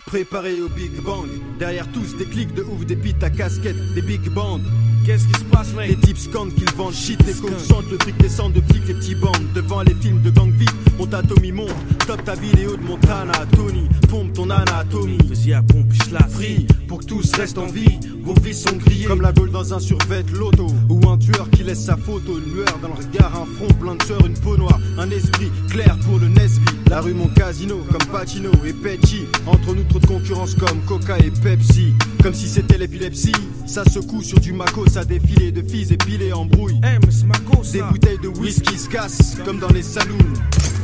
Préparé 0.06 0.60
au 0.60 0.68
Big 0.68 1.00
Bang, 1.00 1.28
derrière 1.58 1.90
tous 1.92 2.16
des 2.16 2.26
clics 2.26 2.52
de 2.54 2.62
ouf, 2.62 2.84
des 2.84 2.96
bites 2.96 3.22
à 3.22 3.30
casquette, 3.30 3.94
des 3.94 4.02
big 4.02 4.28
bands. 4.30 4.60
Qu'est-ce 5.04 5.26
qui 5.26 5.38
se 5.40 5.44
passe, 5.44 5.74
mec 5.74 5.88
Les 5.88 5.96
types 5.96 6.18
scandent 6.18 6.54
qu'ils 6.54 6.72
vendent 6.76 6.94
shit, 6.94 7.20
les 7.26 7.32
sentent 7.32 7.90
le 7.90 7.98
fric 7.98 8.16
descend 8.18 8.52
de 8.52 8.60
flics, 8.60 8.86
les 8.86 8.94
petits 8.94 9.14
bandes. 9.16 9.52
Devant 9.54 9.82
les 9.82 9.94
films 9.94 10.22
de 10.22 10.30
gang 10.30 10.52
vite, 10.52 10.72
mon 10.96 11.06
Tommy 11.06 11.50
monte, 11.50 11.74
top 12.06 12.22
ta 12.24 12.34
vidéo 12.34 12.76
de 12.76 12.82
Montana, 12.82 13.32
Tony, 13.52 13.88
pompe 14.08 14.32
ton 14.32 14.48
anatomie. 14.48 15.18
Vas-y 15.28 15.52
à 15.54 15.62
pompe, 15.62 15.92
je 15.92 16.14
la 16.14 16.26
free, 16.28 16.66
pour 16.86 17.00
que 17.00 17.06
tous 17.06 17.32
restent 17.34 17.58
en 17.58 17.66
vie. 17.66 17.98
Vos 18.22 18.34
vies 18.42 18.54
sont 18.54 18.76
grillées, 18.76 19.06
comme 19.06 19.22
la 19.22 19.32
gaule 19.32 19.50
dans 19.50 19.74
un 19.74 19.80
survêt 19.80 20.24
loto. 20.32 20.68
Ou 20.88 21.08
un 21.08 21.18
tueur 21.18 21.50
qui 21.50 21.64
laisse 21.64 21.84
sa 21.84 21.96
photo, 21.96 22.38
une 22.38 22.54
lueur 22.54 22.78
dans 22.80 22.88
le 22.88 22.94
regard, 22.94 23.32
un 23.34 23.46
front 23.56 23.74
plein 23.80 23.96
de 23.96 24.02
sueur, 24.04 24.24
une 24.24 24.34
peau 24.34 24.56
noire, 24.56 24.78
un 24.98 25.10
esprit 25.10 25.50
clair 25.68 25.98
pour 26.06 26.20
le 26.20 26.28
Nesby. 26.28 26.64
La 26.88 27.00
rue, 27.00 27.14
mon 27.14 27.28
casino, 27.28 27.78
comme 27.90 28.06
Pacino 28.12 28.50
et 28.64 28.72
Petty. 28.72 29.22
Entre 29.46 29.74
nous, 29.74 29.84
trop 29.84 29.98
de 29.98 30.06
concurrence 30.06 30.54
comme 30.54 30.80
Coca 30.86 31.18
et 31.18 31.30
Pepsi. 31.30 31.94
Comme 32.22 32.34
si 32.34 32.48
c'était 32.48 32.78
l'épilepsie, 32.78 33.32
ça 33.66 33.82
secoue 33.84 34.22
sur 34.22 34.38
du 34.38 34.52
Mako, 34.92 35.00
ça 35.00 35.04
défilé 35.04 35.52
de 35.52 35.62
filles 35.62 35.92
épilées 35.92 36.32
en 36.32 36.44
brouille. 36.44 36.78
Eh, 36.84 37.26
Mako, 37.26 37.62
ça. 37.62 37.72
Des 37.72 37.82
bouteilles 37.82 38.18
de 38.22 38.28
whisky 38.28 38.78
se 38.78 38.88
cassent, 38.88 39.36
comme 39.44 39.58
dans 39.58 39.70
les 39.72 39.82
saloons. 39.82 40.16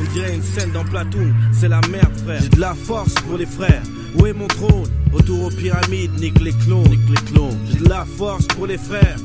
On 0.00 0.12
dirait 0.12 0.34
une 0.34 0.42
scène 0.42 0.72
dans 0.72 0.84
Platoon, 0.84 1.32
c'est 1.52 1.68
la 1.68 1.80
merde, 1.90 2.16
frère. 2.24 2.40
J'ai 2.42 2.48
de 2.48 2.60
la 2.60 2.74
force 2.74 3.14
pour 3.14 3.36
les 3.36 3.46
frères. 3.46 3.82
Où 4.18 4.26
est 4.26 4.32
mon 4.32 4.46
trône? 4.46 4.88
Retour 5.12 5.44
aux 5.44 5.50
pyramides, 5.50 6.18
nique 6.20 6.40
les 6.40 6.52
clones. 6.52 6.84
J'ai 7.70 7.78
de 7.78 7.88
la 7.88 8.04
force 8.04 8.46
pour 8.46 8.66
les 8.66 8.78
frères. 8.78 9.16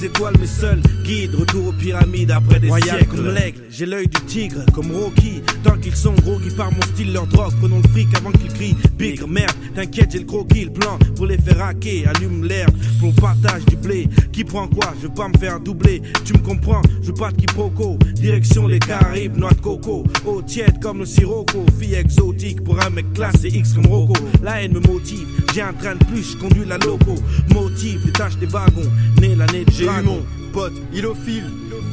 Les 0.00 0.06
étoiles, 0.06 0.34
mes 0.40 0.46
seuls 0.46 0.80
guides. 1.04 1.34
Retour 1.34 1.68
aux 1.68 1.72
pyramides 1.72 2.30
après 2.30 2.58
des 2.58 2.68
Royal 2.68 3.00
siècles. 3.00 3.16
comme 3.16 3.34
l'aigle, 3.34 3.60
j'ai 3.68 3.84
l'œil 3.84 4.06
du 4.06 4.20
tigre, 4.22 4.64
comme 4.72 4.90
Rocky. 4.92 5.42
Tant 5.62 5.76
qu'ils 5.76 5.94
sont 5.94 6.14
gros, 6.14 6.38
qui 6.38 6.48
par 6.54 6.72
mon 6.72 6.80
style, 6.80 7.12
leur 7.12 7.26
drogue. 7.26 7.52
Prenons 7.60 7.82
le 7.82 7.88
fric 7.88 8.08
avant 8.16 8.32
qu'ils 8.32 8.52
crient. 8.52 8.76
Bigre, 8.96 9.28
merde, 9.28 9.52
t'inquiète, 9.74 10.12
j'ai 10.12 10.20
le 10.20 10.24
croquis, 10.24 10.64
le 10.64 10.72
plan 10.72 10.98
pour 11.16 11.26
les 11.26 11.36
faire 11.36 11.62
hacker. 11.62 12.08
Allume 12.08 12.44
l'herbe, 12.44 12.74
pour 12.98 13.14
partage 13.14 13.64
du 13.66 13.76
blé. 13.76 14.08
Qui 14.32 14.42
prend 14.44 14.68
quoi? 14.68 14.94
Je 15.02 15.06
veux 15.06 15.12
pas 15.12 15.28
me 15.28 15.36
faire 15.36 15.60
doubler. 15.60 16.00
Tu 16.24 16.32
me 16.32 16.38
comprends? 16.38 16.82
Je 17.02 17.08
veux 17.08 17.14
pas 17.14 17.30
de 17.30 17.36
quiproquo. 17.36 17.98
Direction 18.14 18.68
les 18.68 18.78
Caraïbes, 18.78 19.36
noix 19.36 19.52
de 19.52 19.60
coco. 19.60 20.04
Eau 20.24 20.40
tiède 20.40 20.80
comme 20.80 21.00
le 21.00 21.06
sirocco. 21.06 21.66
Fille 21.78 21.94
exotique 21.94 22.64
pour 22.64 22.80
un 22.80 22.88
mec 22.88 23.12
classe 23.12 23.44
et 23.44 23.48
X 23.48 23.74
comme 23.74 23.86
Rocco. 23.86 24.14
La 24.42 24.62
haine 24.62 24.72
me 24.72 24.80
motive. 24.80 25.26
J'ai 25.54 25.62
un 25.62 25.72
train 25.72 25.94
de 25.96 26.04
plus, 26.04 26.36
conduis 26.36 26.64
la 26.66 26.78
loco. 26.78 27.14
Motive 27.54 28.02
les 28.06 28.12
tâches 28.12 28.36
des 28.38 28.46
wagons. 28.46 28.88
Né 29.20 29.34
l'année 29.34 29.64
de 29.64 29.70
J'ai 29.72 29.84
eu 29.84 30.02
mon 30.04 30.22
pote, 30.52 30.72
il 30.92 31.06
au 31.06 31.14
fil. 31.14 31.44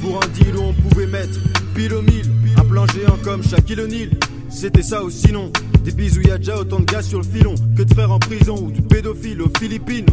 Pour 0.02 0.18
un 0.24 0.28
deal 0.28 0.56
où 0.56 0.62
on 0.62 0.74
pouvait 0.74 1.08
mettre 1.08 1.40
pile 1.74 1.94
au 1.94 2.02
mille. 2.02 2.30
Un 2.58 2.66
plan 2.66 2.86
géant 2.88 3.18
comme 3.24 3.44
Shaquille 3.44 3.80
O'Neal. 3.82 4.10
C'était 4.50 4.84
ça 4.84 5.04
ou 5.04 5.10
sinon. 5.10 5.52
Des 5.84 5.92
bisous, 5.92 6.22
y 6.22 6.32
a 6.32 6.38
déjà 6.38 6.58
autant 6.60 6.80
de 6.80 6.86
gars 6.86 7.02
sur 7.02 7.20
le 7.20 7.26
filon 7.26 7.56
que 7.76 7.84
de 7.84 7.94
frères 7.94 8.12
en 8.12 8.20
prison 8.20 8.56
ou 8.62 8.72
de 8.72 8.82
pédophiles 8.82 9.42
aux 9.42 9.52
Philippines. 9.58 10.06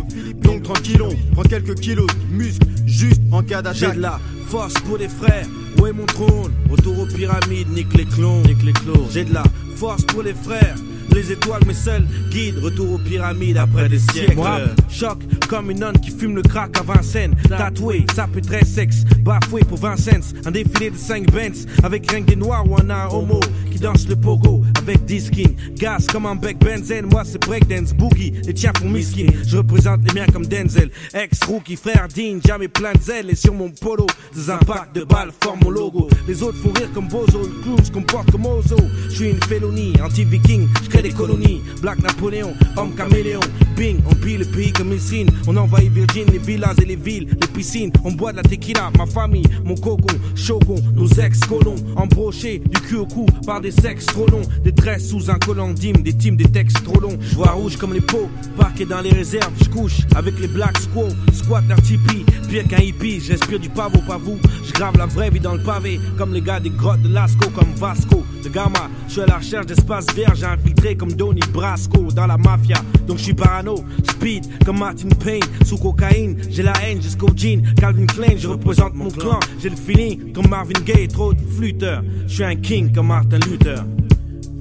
Donc 0.42 0.62
tranquillon, 0.62 1.08
prends 1.32 1.42
quelques 1.42 1.74
kilos 1.76 2.06
de 2.06 2.36
muscles 2.36 2.66
juste 2.86 3.20
en 3.32 3.42
cas 3.42 3.62
J'ai 3.72 3.80
d'attaque. 3.86 3.96
de 3.96 4.02
la 4.02 4.20
force 4.48 4.74
pour 4.86 4.96
les 4.98 5.08
frères. 5.08 5.46
Où 5.80 5.86
est 5.86 5.92
mon 5.92 6.06
trône 6.06 6.52
Retour 6.70 6.98
aux 7.00 7.06
pyramides, 7.06 7.68
nique 7.74 7.92
les 7.94 8.04
clones, 8.04 8.42
nique 8.46 8.62
les 8.62 8.72
clones. 8.72 9.06
J'ai 9.12 9.24
de 9.24 9.34
la 9.34 9.42
force 9.76 10.02
pour 10.04 10.22
les 10.22 10.34
frères. 10.34 10.76
Les 11.14 11.30
étoiles, 11.30 11.62
mes 11.64 11.74
seuls 11.74 12.06
guides. 12.30 12.58
Retour 12.58 12.94
aux 12.94 12.98
pyramides 12.98 13.56
après 13.56 13.88
des 13.88 14.00
siècles. 14.00 14.34
Moi, 14.34 14.62
choc 14.90 15.18
comme 15.48 15.70
une 15.70 15.78
nonne 15.78 15.98
qui 16.00 16.10
fume 16.10 16.34
le 16.34 16.42
crack 16.42 16.76
à 16.76 16.82
Vincennes. 16.82 17.36
Tatoué, 17.48 18.04
ça 18.16 18.26
peut 18.26 18.40
très 18.40 18.64
sexe. 18.64 19.04
Bafoué 19.20 19.60
pour 19.60 19.78
20 19.78 19.96
cents. 19.96 20.34
Un 20.44 20.50
défilé 20.50 20.90
de 20.90 20.96
5 20.96 21.30
Benz. 21.30 21.66
Avec 21.84 22.10
rien 22.10 22.22
que 22.22 22.30
des 22.30 22.36
noirs 22.36 22.68
ou 22.68 22.74
un, 22.76 22.90
un 22.90 23.06
homo 23.08 23.38
qui 23.70 23.78
danse 23.78 24.08
le 24.08 24.16
pogo. 24.16 24.62
Avec 24.76 25.04
10 25.04 25.26
skins. 25.26 25.54
Gaz 25.76 26.06
comme 26.08 26.26
un 26.26 26.34
bec 26.34 26.58
benzène. 26.58 27.06
Moi, 27.06 27.22
c'est 27.24 27.40
breakdance 27.46 27.92
boogie. 27.92 28.32
Les 28.44 28.52
tiens 28.52 28.72
font 28.76 28.88
miskin. 28.88 29.26
Je 29.46 29.58
représente 29.58 30.00
les 30.08 30.20
miens 30.20 30.26
comme 30.32 30.46
Denzel. 30.46 30.90
Ex-rookie, 31.12 31.76
frère 31.76 32.08
digne. 32.12 32.40
Jamais 32.44 32.66
plein 32.68 32.92
de 32.92 33.00
zèle. 33.00 33.30
Et 33.30 33.36
sur 33.36 33.54
mon 33.54 33.70
polo, 33.70 34.06
des 34.34 34.50
impacts 34.50 34.96
de 34.96 35.04
balles 35.04 35.30
forment 35.40 35.60
mon 35.62 35.70
logo. 35.70 36.08
Les 36.26 36.42
autres 36.42 36.58
font 36.58 36.72
rire 36.72 36.90
comme 36.92 37.06
Bozo. 37.06 37.38
Le 37.38 37.62
clown 37.62 37.84
se 37.84 37.92
comporte 37.92 38.32
comme 38.32 38.46
Ozo. 38.46 38.76
Je 39.10 39.14
suis 39.14 39.30
une 39.30 39.42
félonie. 39.44 39.92
Anti-viking. 40.02 40.66
Je 40.82 41.03
des 41.04 41.12
colonies. 41.12 41.60
Black 41.82 42.02
Napoléon. 42.02 42.54
Homme 42.76 42.94
caméléon. 42.94 43.40
Bing. 43.76 43.98
On 44.10 44.14
pille 44.14 44.38
le 44.38 44.44
pays 44.44 44.72
comme 44.72 44.88
Messine. 44.88 45.28
On 45.46 45.56
envahit 45.56 45.92
Virgin, 45.92 46.26
les 46.32 46.38
villas 46.38 46.74
et 46.80 46.84
les 46.84 46.96
villes. 46.96 47.28
Les 47.40 47.48
piscines. 47.48 47.90
On 48.04 48.12
boit 48.12 48.32
de 48.32 48.38
la 48.38 48.42
tequila. 48.42 48.90
Ma 48.96 49.06
famille. 49.06 49.44
Mon 49.64 49.74
cocon. 49.74 50.16
Shogun. 50.34 50.80
Nos 50.94 51.08
ex-colons. 51.08 51.76
Embrochés. 51.96 52.58
Du 52.58 52.80
cul 52.80 52.96
au 52.96 53.06
cou. 53.06 53.26
Par 53.46 53.60
des 53.60 53.70
sexes 53.70 54.06
trop 54.06 54.26
longs. 54.26 54.42
Des 54.62 54.72
tresses 54.72 55.08
sous 55.08 55.30
un 55.30 55.38
collant 55.38 55.72
d'hymne. 55.72 56.02
Des 56.02 56.12
teams, 56.12 56.36
des 56.36 56.44
textes 56.44 56.82
trop 56.84 57.00
longs. 57.00 57.18
Je 57.20 57.34
vois 57.34 57.50
rouge 57.52 57.76
comme 57.76 57.92
les 57.92 58.00
pots. 58.00 58.28
Parqué 58.56 58.84
dans 58.84 59.00
les 59.00 59.10
réserves. 59.10 59.52
Je 59.62 59.68
couche 59.68 60.00
avec 60.14 60.38
les 60.38 60.48
Black 60.48 60.78
Squaw. 60.78 61.08
Squat 61.32 61.64
leur 61.68 61.80
tipi. 61.82 62.24
Pire 62.48 62.66
qu'un 62.68 62.82
hippie. 62.82 63.20
J'respire 63.20 63.58
du 63.58 63.68
pavot, 63.68 64.00
pas 64.06 64.18
vous. 64.18 64.38
Je 64.64 64.72
grave 64.72 64.96
la 64.96 65.06
vraie 65.06 65.30
vie 65.30 65.40
dans 65.40 65.54
le 65.54 65.62
pavé. 65.62 66.00
Comme 66.16 66.32
les 66.32 66.42
gars 66.42 66.60
des 66.60 66.70
grottes 66.70 67.02
de 67.02 67.12
Lascaux. 67.12 67.50
Comme 67.50 67.72
Vasco. 67.76 68.22
De 68.44 68.48
Gamma. 68.48 68.88
Je 69.08 69.14
suis 69.14 69.22
à 69.22 69.26
la 69.26 69.38
recherche 69.38 69.66
d'espace 69.66 70.06
vert. 70.14 70.34
J'ai 70.34 70.46
infiltré 70.46 70.96
comme 70.96 71.12
Donny 71.12 71.40
Brasco. 71.52 72.12
Dans 72.12 72.26
la 72.26 72.36
mafia. 72.36 72.76
Donc 73.06 73.18
je 73.18 73.24
suis 73.24 73.34
parano. 73.34 73.63
Speed 74.10 74.64
comme 74.64 74.78
Martin 74.78 75.08
Payne. 75.08 75.42
Sous 75.64 75.78
cocaïne. 75.78 76.36
J'ai 76.50 76.62
la 76.62 76.72
haine 76.82 77.00
jusqu'au 77.00 77.28
jean. 77.34 77.62
Calvin 77.76 78.06
Klein. 78.06 78.36
Je 78.36 78.48
représente 78.48 78.94
mon 78.94 79.10
clan. 79.10 79.40
J'ai 79.60 79.70
le 79.70 79.76
feeling 79.76 80.32
comme 80.32 80.48
Marvin 80.48 80.80
Gaye. 80.84 81.08
Trop 81.08 81.32
de 81.32 81.40
flûteurs. 81.40 82.02
Je 82.26 82.34
suis 82.34 82.44
un 82.44 82.56
king 82.56 82.92
comme 82.92 83.08
Martin 83.08 83.38
Luther. 83.48 83.84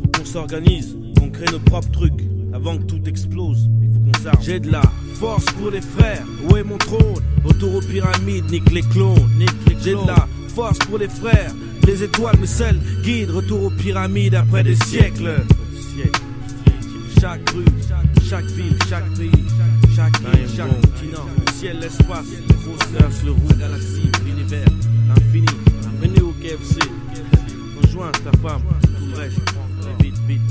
Faut 0.02 0.20
qu'on 0.20 0.26
s'organise. 0.26 0.96
Qu'on 1.20 1.30
crée 1.30 1.46
nos 1.52 1.60
propres 1.60 1.92
trucs. 1.92 2.22
Avant 2.54 2.78
que 2.78 2.84
tout 2.84 3.02
explose. 3.08 3.70
Il 3.82 3.90
faut 3.90 4.00
qu'on 4.00 4.24
s'arme. 4.24 4.42
J'ai 4.42 4.60
de 4.60 4.72
la 4.72 4.82
force 5.16 5.46
pour 5.46 5.72
les 5.72 5.82
frères. 5.82 6.24
Où 6.50 6.58
est 6.58 6.64
mon 6.64 6.78
trône? 6.78 7.22
Autour 7.46 7.76
aux 7.76 7.82
pyramides. 7.82 8.50
Nique 8.52 8.72
les 8.72 8.82
clones. 8.82 9.30
Nique 9.38 9.50
les 9.68 9.76
clones. 9.76 9.84
J'ai 9.84 9.96
de 9.96 10.08
la 10.08 10.28
force 10.48 10.80
pour 10.80 10.98
les 10.98 11.10
frères. 11.10 11.52
Les 11.86 12.04
étoiles, 12.04 12.38
mes 12.40 12.48
seuls 12.48 12.80
guides. 13.04 13.32
Retour 13.32 13.64
aux 13.66 13.70
pyramides 13.70 14.36
après 14.36 14.64
des 14.64 14.76
siècles. 14.76 15.44
Siècles. 15.96 16.22
Chaque 17.20 17.50
rue, 17.52 17.64
chaque 17.88 18.13
chaque 18.34 18.46
ville, 18.46 18.76
chaque 18.90 19.08
pays, 19.14 19.30
chaque 19.96 20.12
chaque 20.56 20.68
continent. 20.82 21.28
Le 21.38 21.54
ciel, 21.54 21.78
l'espace, 21.80 22.26
le 22.32 23.26
le 23.26 23.32
roux, 23.32 23.48
la 23.50 23.68
galaxie, 23.68 24.10
l'univers, 24.26 24.66
l'infini. 25.08 25.46
Venez 26.02 26.20
au 26.20 26.32
KFC. 26.42 26.80
Rejoins 27.80 28.12
ta 28.12 28.32
femme, 28.40 28.64
tout 28.82 29.06
le 29.06 29.20
reste. 29.20 29.40
Vite, 30.02 30.18
vite, 30.28 30.42